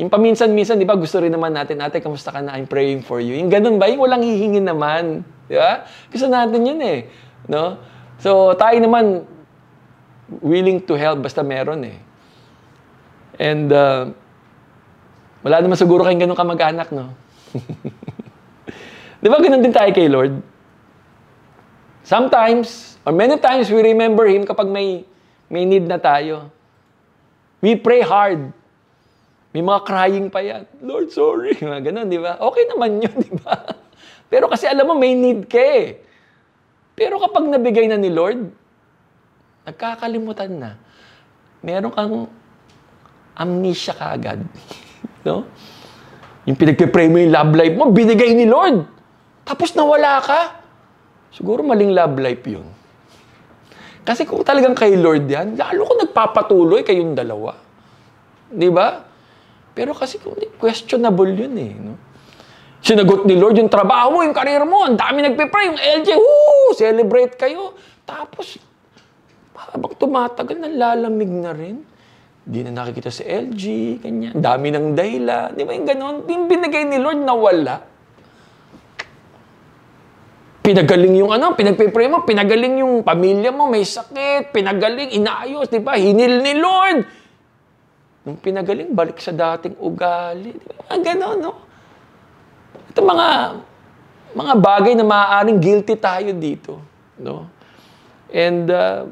[0.00, 2.56] Yung paminsan-minsan, di ba, gusto rin naman natin, ate, kamusta ka na?
[2.56, 3.36] I'm praying for you.
[3.36, 3.86] Yung ganun ba?
[3.92, 5.20] Yung walang hihingin naman.
[5.46, 5.84] Di ba?
[6.08, 7.06] Gusto natin yun eh.
[7.46, 7.76] No?
[8.18, 9.28] So, tayo naman,
[10.40, 12.00] willing to help basta meron eh.
[13.36, 14.08] And, uh,
[15.44, 17.12] wala naman siguro kayong ganun kamag-anak, no?
[19.22, 20.40] di ba, ganun din tayo kay Lord?
[22.04, 25.08] Sometimes, or many times, we remember Him kapag may,
[25.48, 26.52] may need na tayo.
[27.64, 28.52] We pray hard.
[29.56, 30.68] May mga crying pa yan.
[30.84, 31.56] Lord, sorry.
[31.64, 32.36] Mga ganun, di ba?
[32.42, 33.56] Okay naman yun, di ba?
[34.28, 36.02] Pero kasi alam mo, may need ka eh.
[36.92, 38.50] Pero kapag nabigay na ni Lord,
[39.64, 40.70] nagkakalimutan na.
[41.64, 42.28] Meron kang
[43.38, 44.42] amnesia kaagad.
[45.26, 45.46] no?
[46.44, 48.84] Yung pinagpipray mo yung love life mo, binigay ni Lord.
[49.46, 50.63] Tapos nawala ka.
[51.34, 52.66] Siguro maling love life yun.
[54.06, 57.58] Kasi kung talagang kay Lord yan, lalo ko nagpapatuloy kayong dalawa.
[58.46, 59.02] Di ba?
[59.74, 60.22] Pero kasi
[60.60, 61.72] questionable yun eh.
[61.74, 61.92] No?
[62.84, 67.34] Sinagot ni Lord yung trabaho yung career mo, ang dami nagpe-pray, yung LJ, woo, celebrate
[67.34, 67.72] kayo.
[68.04, 68.60] Tapos,
[69.56, 71.80] habang tumatagal, nalalamig na rin.
[72.44, 73.64] Di na nakikita si LG,
[74.04, 74.36] ganyan.
[74.36, 75.56] Dami ng dahilan.
[75.56, 76.14] Di ba yung ganon?
[76.28, 77.93] Yung binigay ni Lord nawala.
[80.64, 85.92] Pinagaling yung ano, pinagpipray mo, pinagaling yung pamilya mo, may sakit, pinagaling, inaayos, di ba?
[86.00, 87.04] Hinil ni Lord.
[88.24, 90.56] Nung pinagaling, balik sa dating ugali.
[90.56, 90.96] Di ba?
[90.96, 91.52] Ganon, no?
[92.88, 93.28] Ito mga,
[94.32, 96.80] mga bagay na maaaring guilty tayo dito.
[97.20, 97.44] No?
[98.32, 99.04] And uh,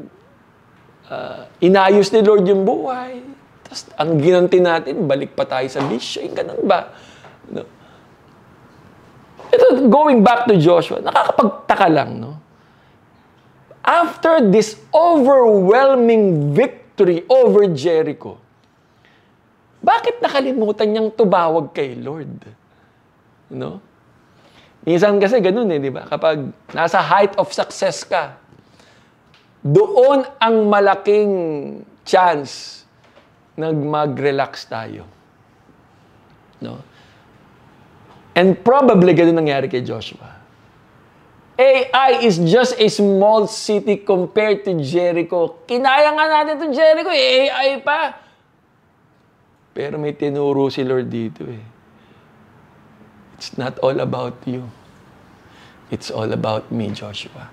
[1.12, 3.20] uh, inayos ni Lord yung buhay.
[3.68, 6.24] Tapos ang ginanti natin, balik pa tayo sa bisyo.
[6.24, 6.96] Yung ganun ba?
[7.52, 7.81] No?
[9.52, 12.40] Ito, going back to Joshua, nakakapagtaka lang, no?
[13.84, 18.40] After this overwhelming victory over Jericho,
[19.82, 22.46] bakit nakalimutan niyang tumawag kay Lord?
[23.50, 23.82] No?
[24.86, 26.06] Minsan kasi ganun eh, di ba?
[26.06, 28.38] Kapag nasa height of success ka,
[29.62, 31.32] doon ang malaking
[32.06, 32.82] chance
[33.58, 35.04] nag mag-relax tayo.
[36.62, 36.78] No?
[38.32, 40.40] And probably ganun nangyari kay Joshua.
[41.60, 45.62] AI is just a small city compared to Jericho.
[45.68, 48.16] Kinaya nga natin itong Jericho, eh, AI pa.
[49.76, 51.64] Pero may tinuro si Lord dito eh.
[53.36, 54.64] It's not all about you.
[55.92, 57.52] It's all about me, Joshua.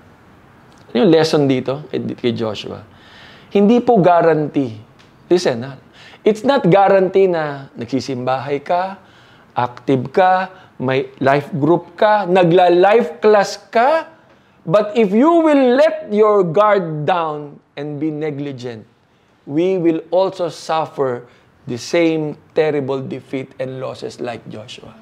[0.90, 2.88] Ano yung lesson dito kay, Joshua?
[3.52, 4.80] Hindi po guarantee.
[5.28, 5.76] Listen, ha?
[6.24, 9.00] It's not guarantee na nagsisimbahay ka,
[9.56, 10.48] active ka,
[10.80, 14.08] may life group ka, nagla-life class ka,
[14.64, 18.88] but if you will let your guard down and be negligent,
[19.44, 21.28] we will also suffer
[21.68, 24.96] the same terrible defeat and losses like Joshua.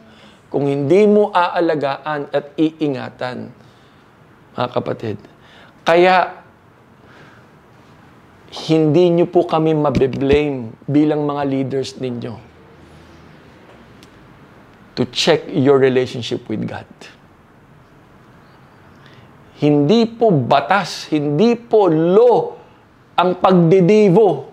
[0.49, 3.53] Kung hindi mo aalagaan at iingatan,
[4.57, 5.17] mga kapatid.
[5.85, 6.41] Kaya,
[8.71, 12.46] hindi nyo po kami mabiblame bilang mga leaders ninyo
[14.97, 16.89] to check your relationship with God.
[19.61, 22.57] Hindi po batas, hindi po law
[23.17, 24.49] ang pagdidivo.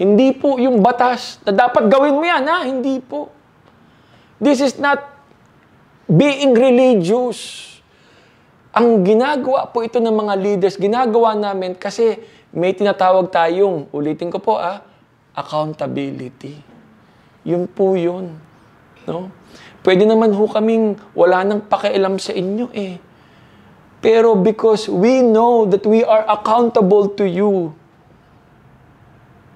[0.00, 2.64] Hindi po yung batas na dapat gawin mo yan, ha?
[2.64, 3.28] Hindi po.
[4.40, 5.04] This is not
[6.08, 7.68] being religious.
[8.72, 12.16] Ang ginagawa po ito ng mga leaders, ginagawa namin kasi
[12.48, 14.80] may tinatawag tayong, ulitin ko po ah,
[15.36, 16.56] accountability.
[17.44, 18.40] Yun po yun.
[19.04, 19.28] No?
[19.80, 23.00] Pwede naman ho kaming wala nang pakialam sa inyo eh.
[24.00, 27.72] Pero because we know that we are accountable to you,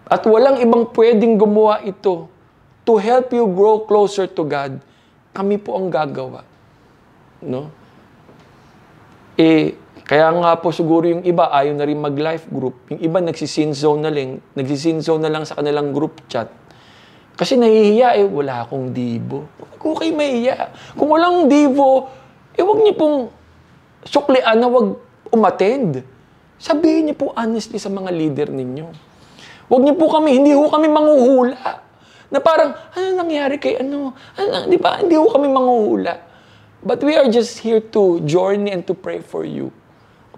[0.05, 2.29] at walang ibang pwedeng gumawa ito
[2.85, 4.77] to help you grow closer to God,
[5.33, 6.45] kami po ang gagawa.
[7.41, 7.73] No?
[9.41, 12.77] Eh, kaya nga po siguro yung iba ayaw na rin mag-life group.
[12.93, 16.53] Yung iba nagsisin zone na lang, nagsisin zone na lang sa kanilang group chat.
[17.35, 18.95] Kasi nahihiya eh, wala akong.
[19.83, 20.71] Huwag kayo mahiya.
[20.95, 22.09] Kung walang divo,
[22.55, 23.17] eh huwag niyo pong
[24.07, 24.95] suklian na huwag
[25.35, 26.07] umattend.
[26.63, 28.87] Sabihin niyo po honestly sa mga leader ninyo.
[29.67, 31.83] Huwag niyo po kami, hindi ho kami manghuhula.
[32.31, 34.15] Na parang, ano nangyari kay ano?
[34.39, 35.03] ano di ba?
[35.03, 36.15] Hindi ho kami manghuhula.
[36.85, 39.75] But we are just here to journey and to pray for you.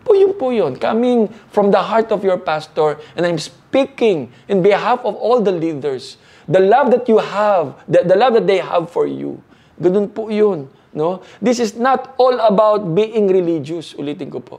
[0.06, 0.78] Po yun po yun.
[0.78, 5.50] Coming from the heart of your pastor, and I'm speaking in behalf of all the
[5.50, 9.42] leaders The love that you have, the, the love that they have for you.
[9.82, 10.70] Ganun po yun.
[10.96, 11.20] No?
[11.42, 13.92] This is not all about being religious.
[13.98, 14.56] Ulitin ko po.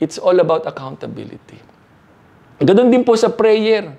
[0.00, 1.60] It's all about accountability.
[2.60, 3.94] Ganun din po sa prayer.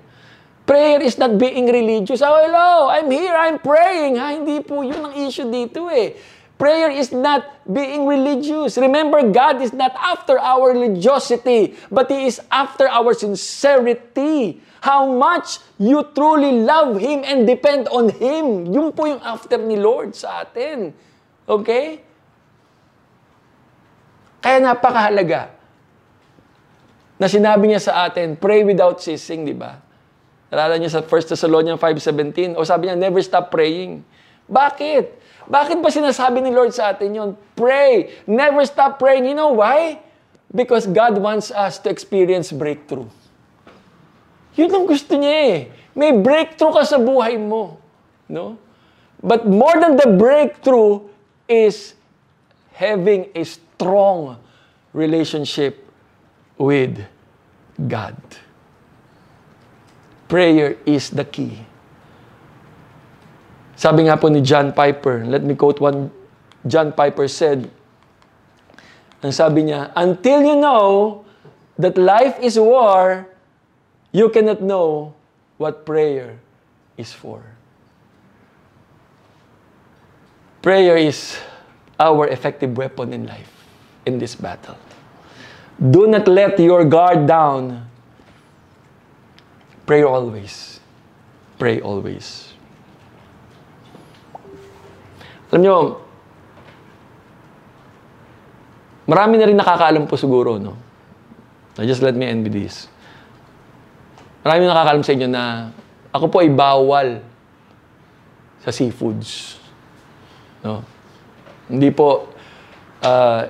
[0.68, 2.20] Prayer is not being religious.
[2.20, 4.20] Oh, hello, I'm here, I'm praying.
[4.20, 4.36] Ha?
[4.36, 6.12] Hindi po yun ang issue dito eh.
[6.60, 8.76] Prayer is not being religious.
[8.76, 15.62] Remember, God is not after our religiosity, but He is after our sincerity how much
[15.78, 18.70] you truly love Him and depend on Him.
[18.70, 20.94] Yung po yung after ni Lord sa atin.
[21.48, 22.02] Okay?
[24.38, 25.50] Kaya napakahalaga
[27.18, 29.82] na sinabi niya sa atin, pray without ceasing, di ba?
[30.48, 34.06] Nalala niyo sa 1 Thessalonians 5.17, o sabi niya, never stop praying.
[34.46, 35.18] Bakit?
[35.50, 37.30] Bakit ba sinasabi ni Lord sa atin yun?
[37.58, 38.22] Pray.
[38.24, 39.28] Never stop praying.
[39.28, 40.00] You know why?
[40.48, 43.08] Because God wants us to experience breakthrough.
[44.58, 45.58] Yun ang gusto niya eh.
[45.94, 47.78] May breakthrough ka sa buhay mo.
[48.26, 48.58] No?
[49.22, 51.06] But more than the breakthrough
[51.46, 51.94] is
[52.74, 54.38] having a strong
[54.90, 55.78] relationship
[56.58, 57.02] with
[57.78, 58.18] God.
[60.26, 61.62] Prayer is the key.
[63.78, 66.10] Sabi nga po ni John Piper, let me quote one
[66.66, 67.70] John Piper said,
[69.22, 71.22] ang sabi niya, until you know
[71.78, 73.26] that life is war,
[74.12, 75.14] you cannot know
[75.56, 76.38] what prayer
[76.96, 77.42] is for.
[80.62, 81.38] Prayer is
[81.98, 83.52] our effective weapon in life,
[84.06, 84.76] in this battle.
[85.78, 87.86] Do not let your guard down.
[89.86, 90.80] Pray always.
[91.58, 92.52] Pray always.
[95.48, 95.76] Alam nyo,
[99.08, 100.76] marami na rin nakakaalam po siguro, no?
[101.78, 102.90] Now just let me end with this.
[104.46, 105.44] Marami nakakaalam sa inyo na
[106.14, 107.08] ako po ay bawal
[108.62, 109.58] sa seafoods.
[110.62, 110.82] No?
[111.68, 112.30] Hindi po
[113.02, 113.42] uh,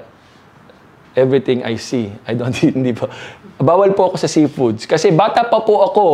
[1.14, 2.12] everything I see.
[2.24, 3.10] I don't eat, hindi po.
[3.58, 4.86] Bawal po ako sa seafoods.
[4.86, 6.06] Kasi bata pa po ako,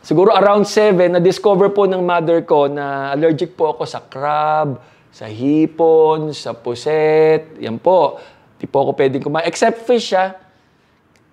[0.00, 4.80] siguro around 7, na-discover po ng mother ko na allergic po ako sa crab,
[5.12, 7.60] sa hipon, sa puset.
[7.60, 8.16] Yan po.
[8.56, 9.44] Di po ako pwedeng kumain.
[9.44, 10.32] Except fish, ha.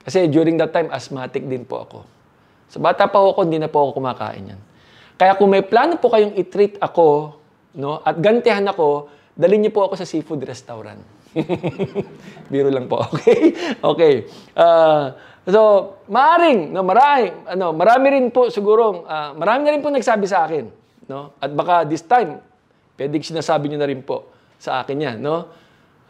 [0.04, 2.19] Kasi during that time, asthmatic din po ako.
[2.70, 4.62] Sa bata pa ako, hindi na po ako kumakain yan.
[5.20, 7.36] Kaya kung may plano po kayong i-treat ako,
[7.76, 11.02] no, at gantihan ako, dalhin niyo po ako sa seafood restaurant.
[12.52, 13.54] Biro lang po, okay?
[13.84, 14.14] Okay.
[14.54, 15.12] Uh,
[15.50, 15.62] so,
[16.08, 20.48] maaring, no, marami, ano, marami rin po siguro, uh, marami na rin po nagsabi sa
[20.48, 20.66] akin,
[21.10, 21.36] no?
[21.42, 22.40] At baka this time,
[22.96, 25.50] pwedeng sinasabi niyo na rin po sa akin yan, no?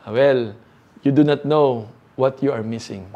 [0.05, 0.53] Well,
[1.01, 1.87] you do not know
[2.19, 3.07] what you are missing.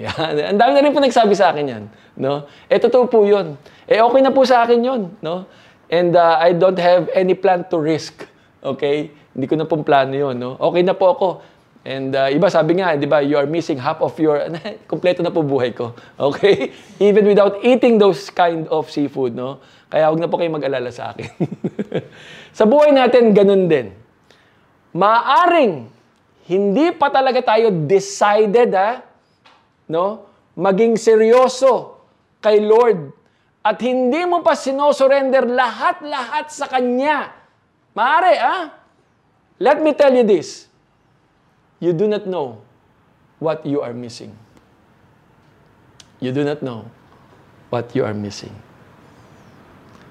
[0.00, 0.56] Yan.
[0.56, 1.84] Ang dami na rin po nagsabi sa akin yan.
[2.16, 2.48] No?
[2.72, 3.60] Eh, totoo po yun.
[3.84, 5.12] Eh, okay na po sa akin yun.
[5.20, 5.44] No?
[5.92, 8.24] And uh, I don't have any plan to risk.
[8.64, 9.12] Okay?
[9.36, 10.40] Hindi ko na pong plano yun.
[10.40, 10.56] No?
[10.56, 11.28] Okay na po ako.
[11.84, 14.40] And uh, iba sabi nga, di ba, you are missing half of your,
[14.90, 15.92] kompleto na po buhay ko.
[16.16, 16.72] Okay?
[17.04, 19.60] Even without eating those kind of seafood, no?
[19.92, 21.28] Kaya huwag na po kayo mag-alala sa akin.
[22.58, 23.92] sa buhay natin, ganun din.
[24.96, 25.88] Maaring,
[26.48, 29.09] hindi pa talaga tayo decided, ha?
[29.90, 30.30] No?
[30.54, 31.98] Maging seryoso
[32.38, 33.10] kay Lord.
[33.60, 37.34] At hindi mo pa sinosurrender lahat-lahat sa Kanya.
[37.92, 38.72] Maari, ah?
[39.60, 40.70] Let me tell you this
[41.82, 42.62] you do not know
[43.42, 44.32] what you are missing.
[46.20, 46.88] You do not know
[47.72, 48.52] what you are missing.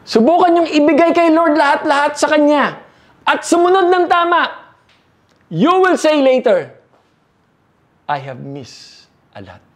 [0.09, 2.81] Subukan yung ibigay kay Lord lahat-lahat sa Kanya.
[3.21, 4.73] At sumunod ng tama.
[5.53, 6.73] You will say later,
[8.09, 9.05] I have missed
[9.37, 9.68] a lot.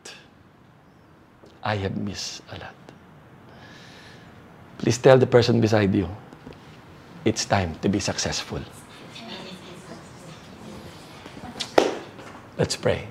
[1.63, 2.75] I have missed a lot.
[4.83, 6.11] Please tell the person beside you,
[7.23, 8.59] it's time to be successful.
[12.59, 13.07] Let's pray.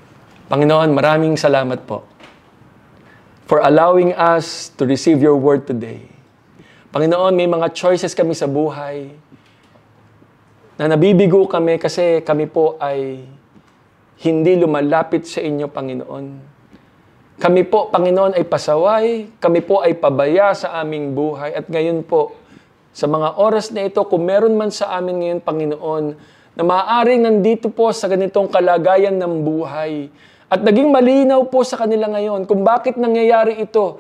[0.53, 2.05] Panginoon, maraming salamat po
[3.48, 6.05] for allowing us to receive your word today.
[6.92, 9.09] Panginoon, may mga choices kami sa buhay
[10.76, 13.24] na nabibigo kami kasi kami po ay
[14.20, 16.51] hindi lumalapit sa inyo, Panginoon.
[17.43, 19.26] Kami po, Panginoon, ay pasaway.
[19.43, 21.51] Kami po ay pabaya sa aming buhay.
[21.59, 22.38] At ngayon po,
[22.95, 26.05] sa mga oras na ito, kung meron man sa amin ngayon, Panginoon,
[26.55, 30.07] na maaaring nandito po sa ganitong kalagayan ng buhay.
[30.47, 33.99] At naging malinaw po sa kanila ngayon kung bakit nangyayari ito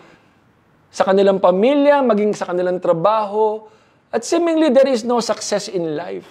[0.94, 3.66] sa kanilang pamilya, maging sa kanilang trabaho.
[4.14, 6.28] At seemingly there is no success in life.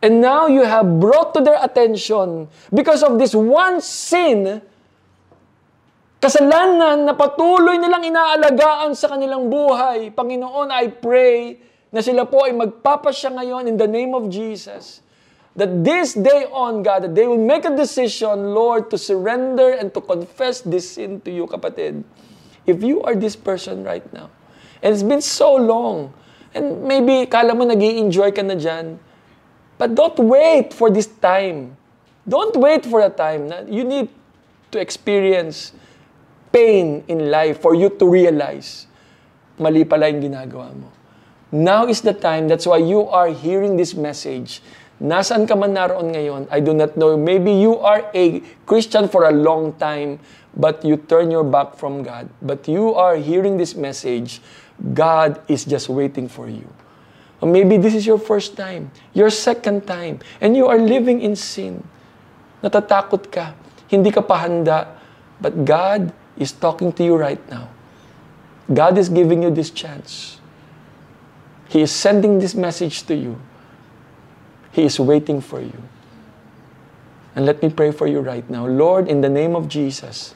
[0.00, 4.64] And now you have brought to their attention because of this one sin,
[6.22, 10.14] kasalanan na patuloy nilang inaalagaan sa kanilang buhay.
[10.14, 11.58] Panginoon, I pray
[11.90, 15.02] na sila po ay magpapasya ngayon in the name of Jesus
[15.58, 19.92] that this day on, God, that they will make a decision, Lord, to surrender and
[19.92, 22.06] to confess this sin to you, kapatid.
[22.70, 24.30] If you are this person right now,
[24.80, 26.14] and it's been so long,
[26.54, 28.96] and maybe kala mo nag enjoy ka na dyan,
[29.76, 31.76] but don't wait for this time.
[32.24, 33.50] Don't wait for a time.
[33.66, 34.06] You need
[34.70, 35.74] to experience
[36.52, 38.86] pain in life for you to realize
[39.56, 40.88] mali pala yung ginagawa mo.
[41.52, 42.48] Now is the time.
[42.48, 44.64] That's why you are hearing this message
[45.02, 47.18] Nasaan ka man naroon ngayon, I do not know.
[47.18, 48.38] Maybe you are a
[48.70, 50.22] Christian for a long time,
[50.54, 52.30] but you turn your back from God.
[52.38, 54.38] But you are hearing this message,
[54.78, 56.70] God is just waiting for you.
[57.42, 61.34] Or maybe this is your first time, your second time, and you are living in
[61.34, 61.82] sin.
[62.62, 63.58] Natatakot ka,
[63.90, 64.86] hindi ka pa handa,
[65.42, 67.68] but God is talking to you right now.
[68.72, 70.40] God is giving you this chance.
[71.68, 73.40] He is sending this message to you.
[74.72, 75.82] He is waiting for you.
[77.34, 78.66] And let me pray for you right now.
[78.66, 80.34] Lord, in the name of Jesus,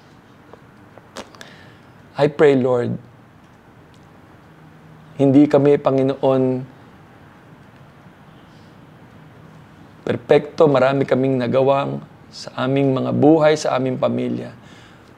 [2.16, 2.97] I pray, Lord,
[5.20, 6.64] hindi kami, Panginoon,
[10.05, 12.01] perpekto, marami kaming nagawang
[12.32, 14.66] sa aming mga buhay, sa aming pamilya.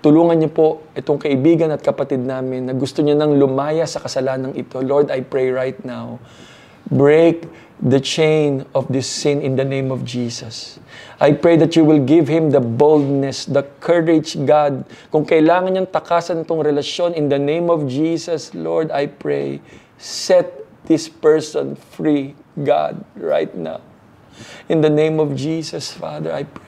[0.09, 4.57] Tulungan niyo po itong kaibigan at kapatid namin na gusto niya nang lumaya sa kasalanang
[4.57, 4.81] ito.
[4.81, 6.17] Lord, I pray right now,
[6.89, 7.45] break
[7.85, 10.81] the chain of this sin in the name of Jesus.
[11.21, 14.89] I pray that you will give him the boldness, the courage, God.
[15.13, 19.61] Kung kailangan niyang takasan itong relasyon in the name of Jesus, Lord, I pray,
[20.01, 23.85] set this person free, God, right now.
[24.73, 26.65] In the name of Jesus, Father, I pray.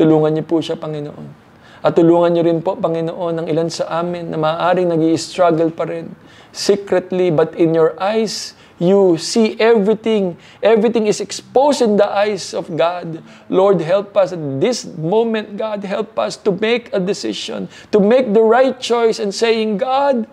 [0.00, 1.45] Tulungan niyo po siya, Panginoon.
[1.86, 5.86] At tulungan niyo rin po, Panginoon, ang ilan sa amin na maaaring nag struggle pa
[5.86, 6.10] rin.
[6.50, 10.34] Secretly, but in your eyes, you see everything.
[10.66, 13.22] Everything is exposed in the eyes of God.
[13.46, 18.34] Lord, help us at this moment, God, help us to make a decision, to make
[18.34, 20.26] the right choice and saying, God,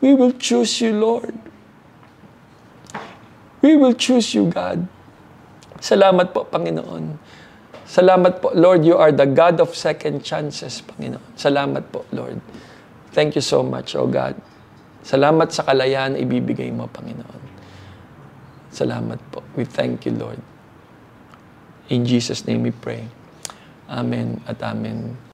[0.00, 1.36] we will choose you, Lord.
[3.60, 4.88] We will choose you, God.
[5.76, 7.20] Salamat po, Panginoon.
[7.88, 11.24] Salamat po, Lord, you are the God of second chances, Panginoon.
[11.40, 12.36] Salamat po, Lord.
[13.16, 14.36] Thank you so much, oh God.
[15.00, 17.42] Salamat sa kalayaan ibibigay mo, Panginoon.
[18.68, 19.40] Salamat po.
[19.56, 20.38] We thank you, Lord.
[21.88, 23.08] In Jesus' name we pray.
[23.88, 25.18] Amen at amen.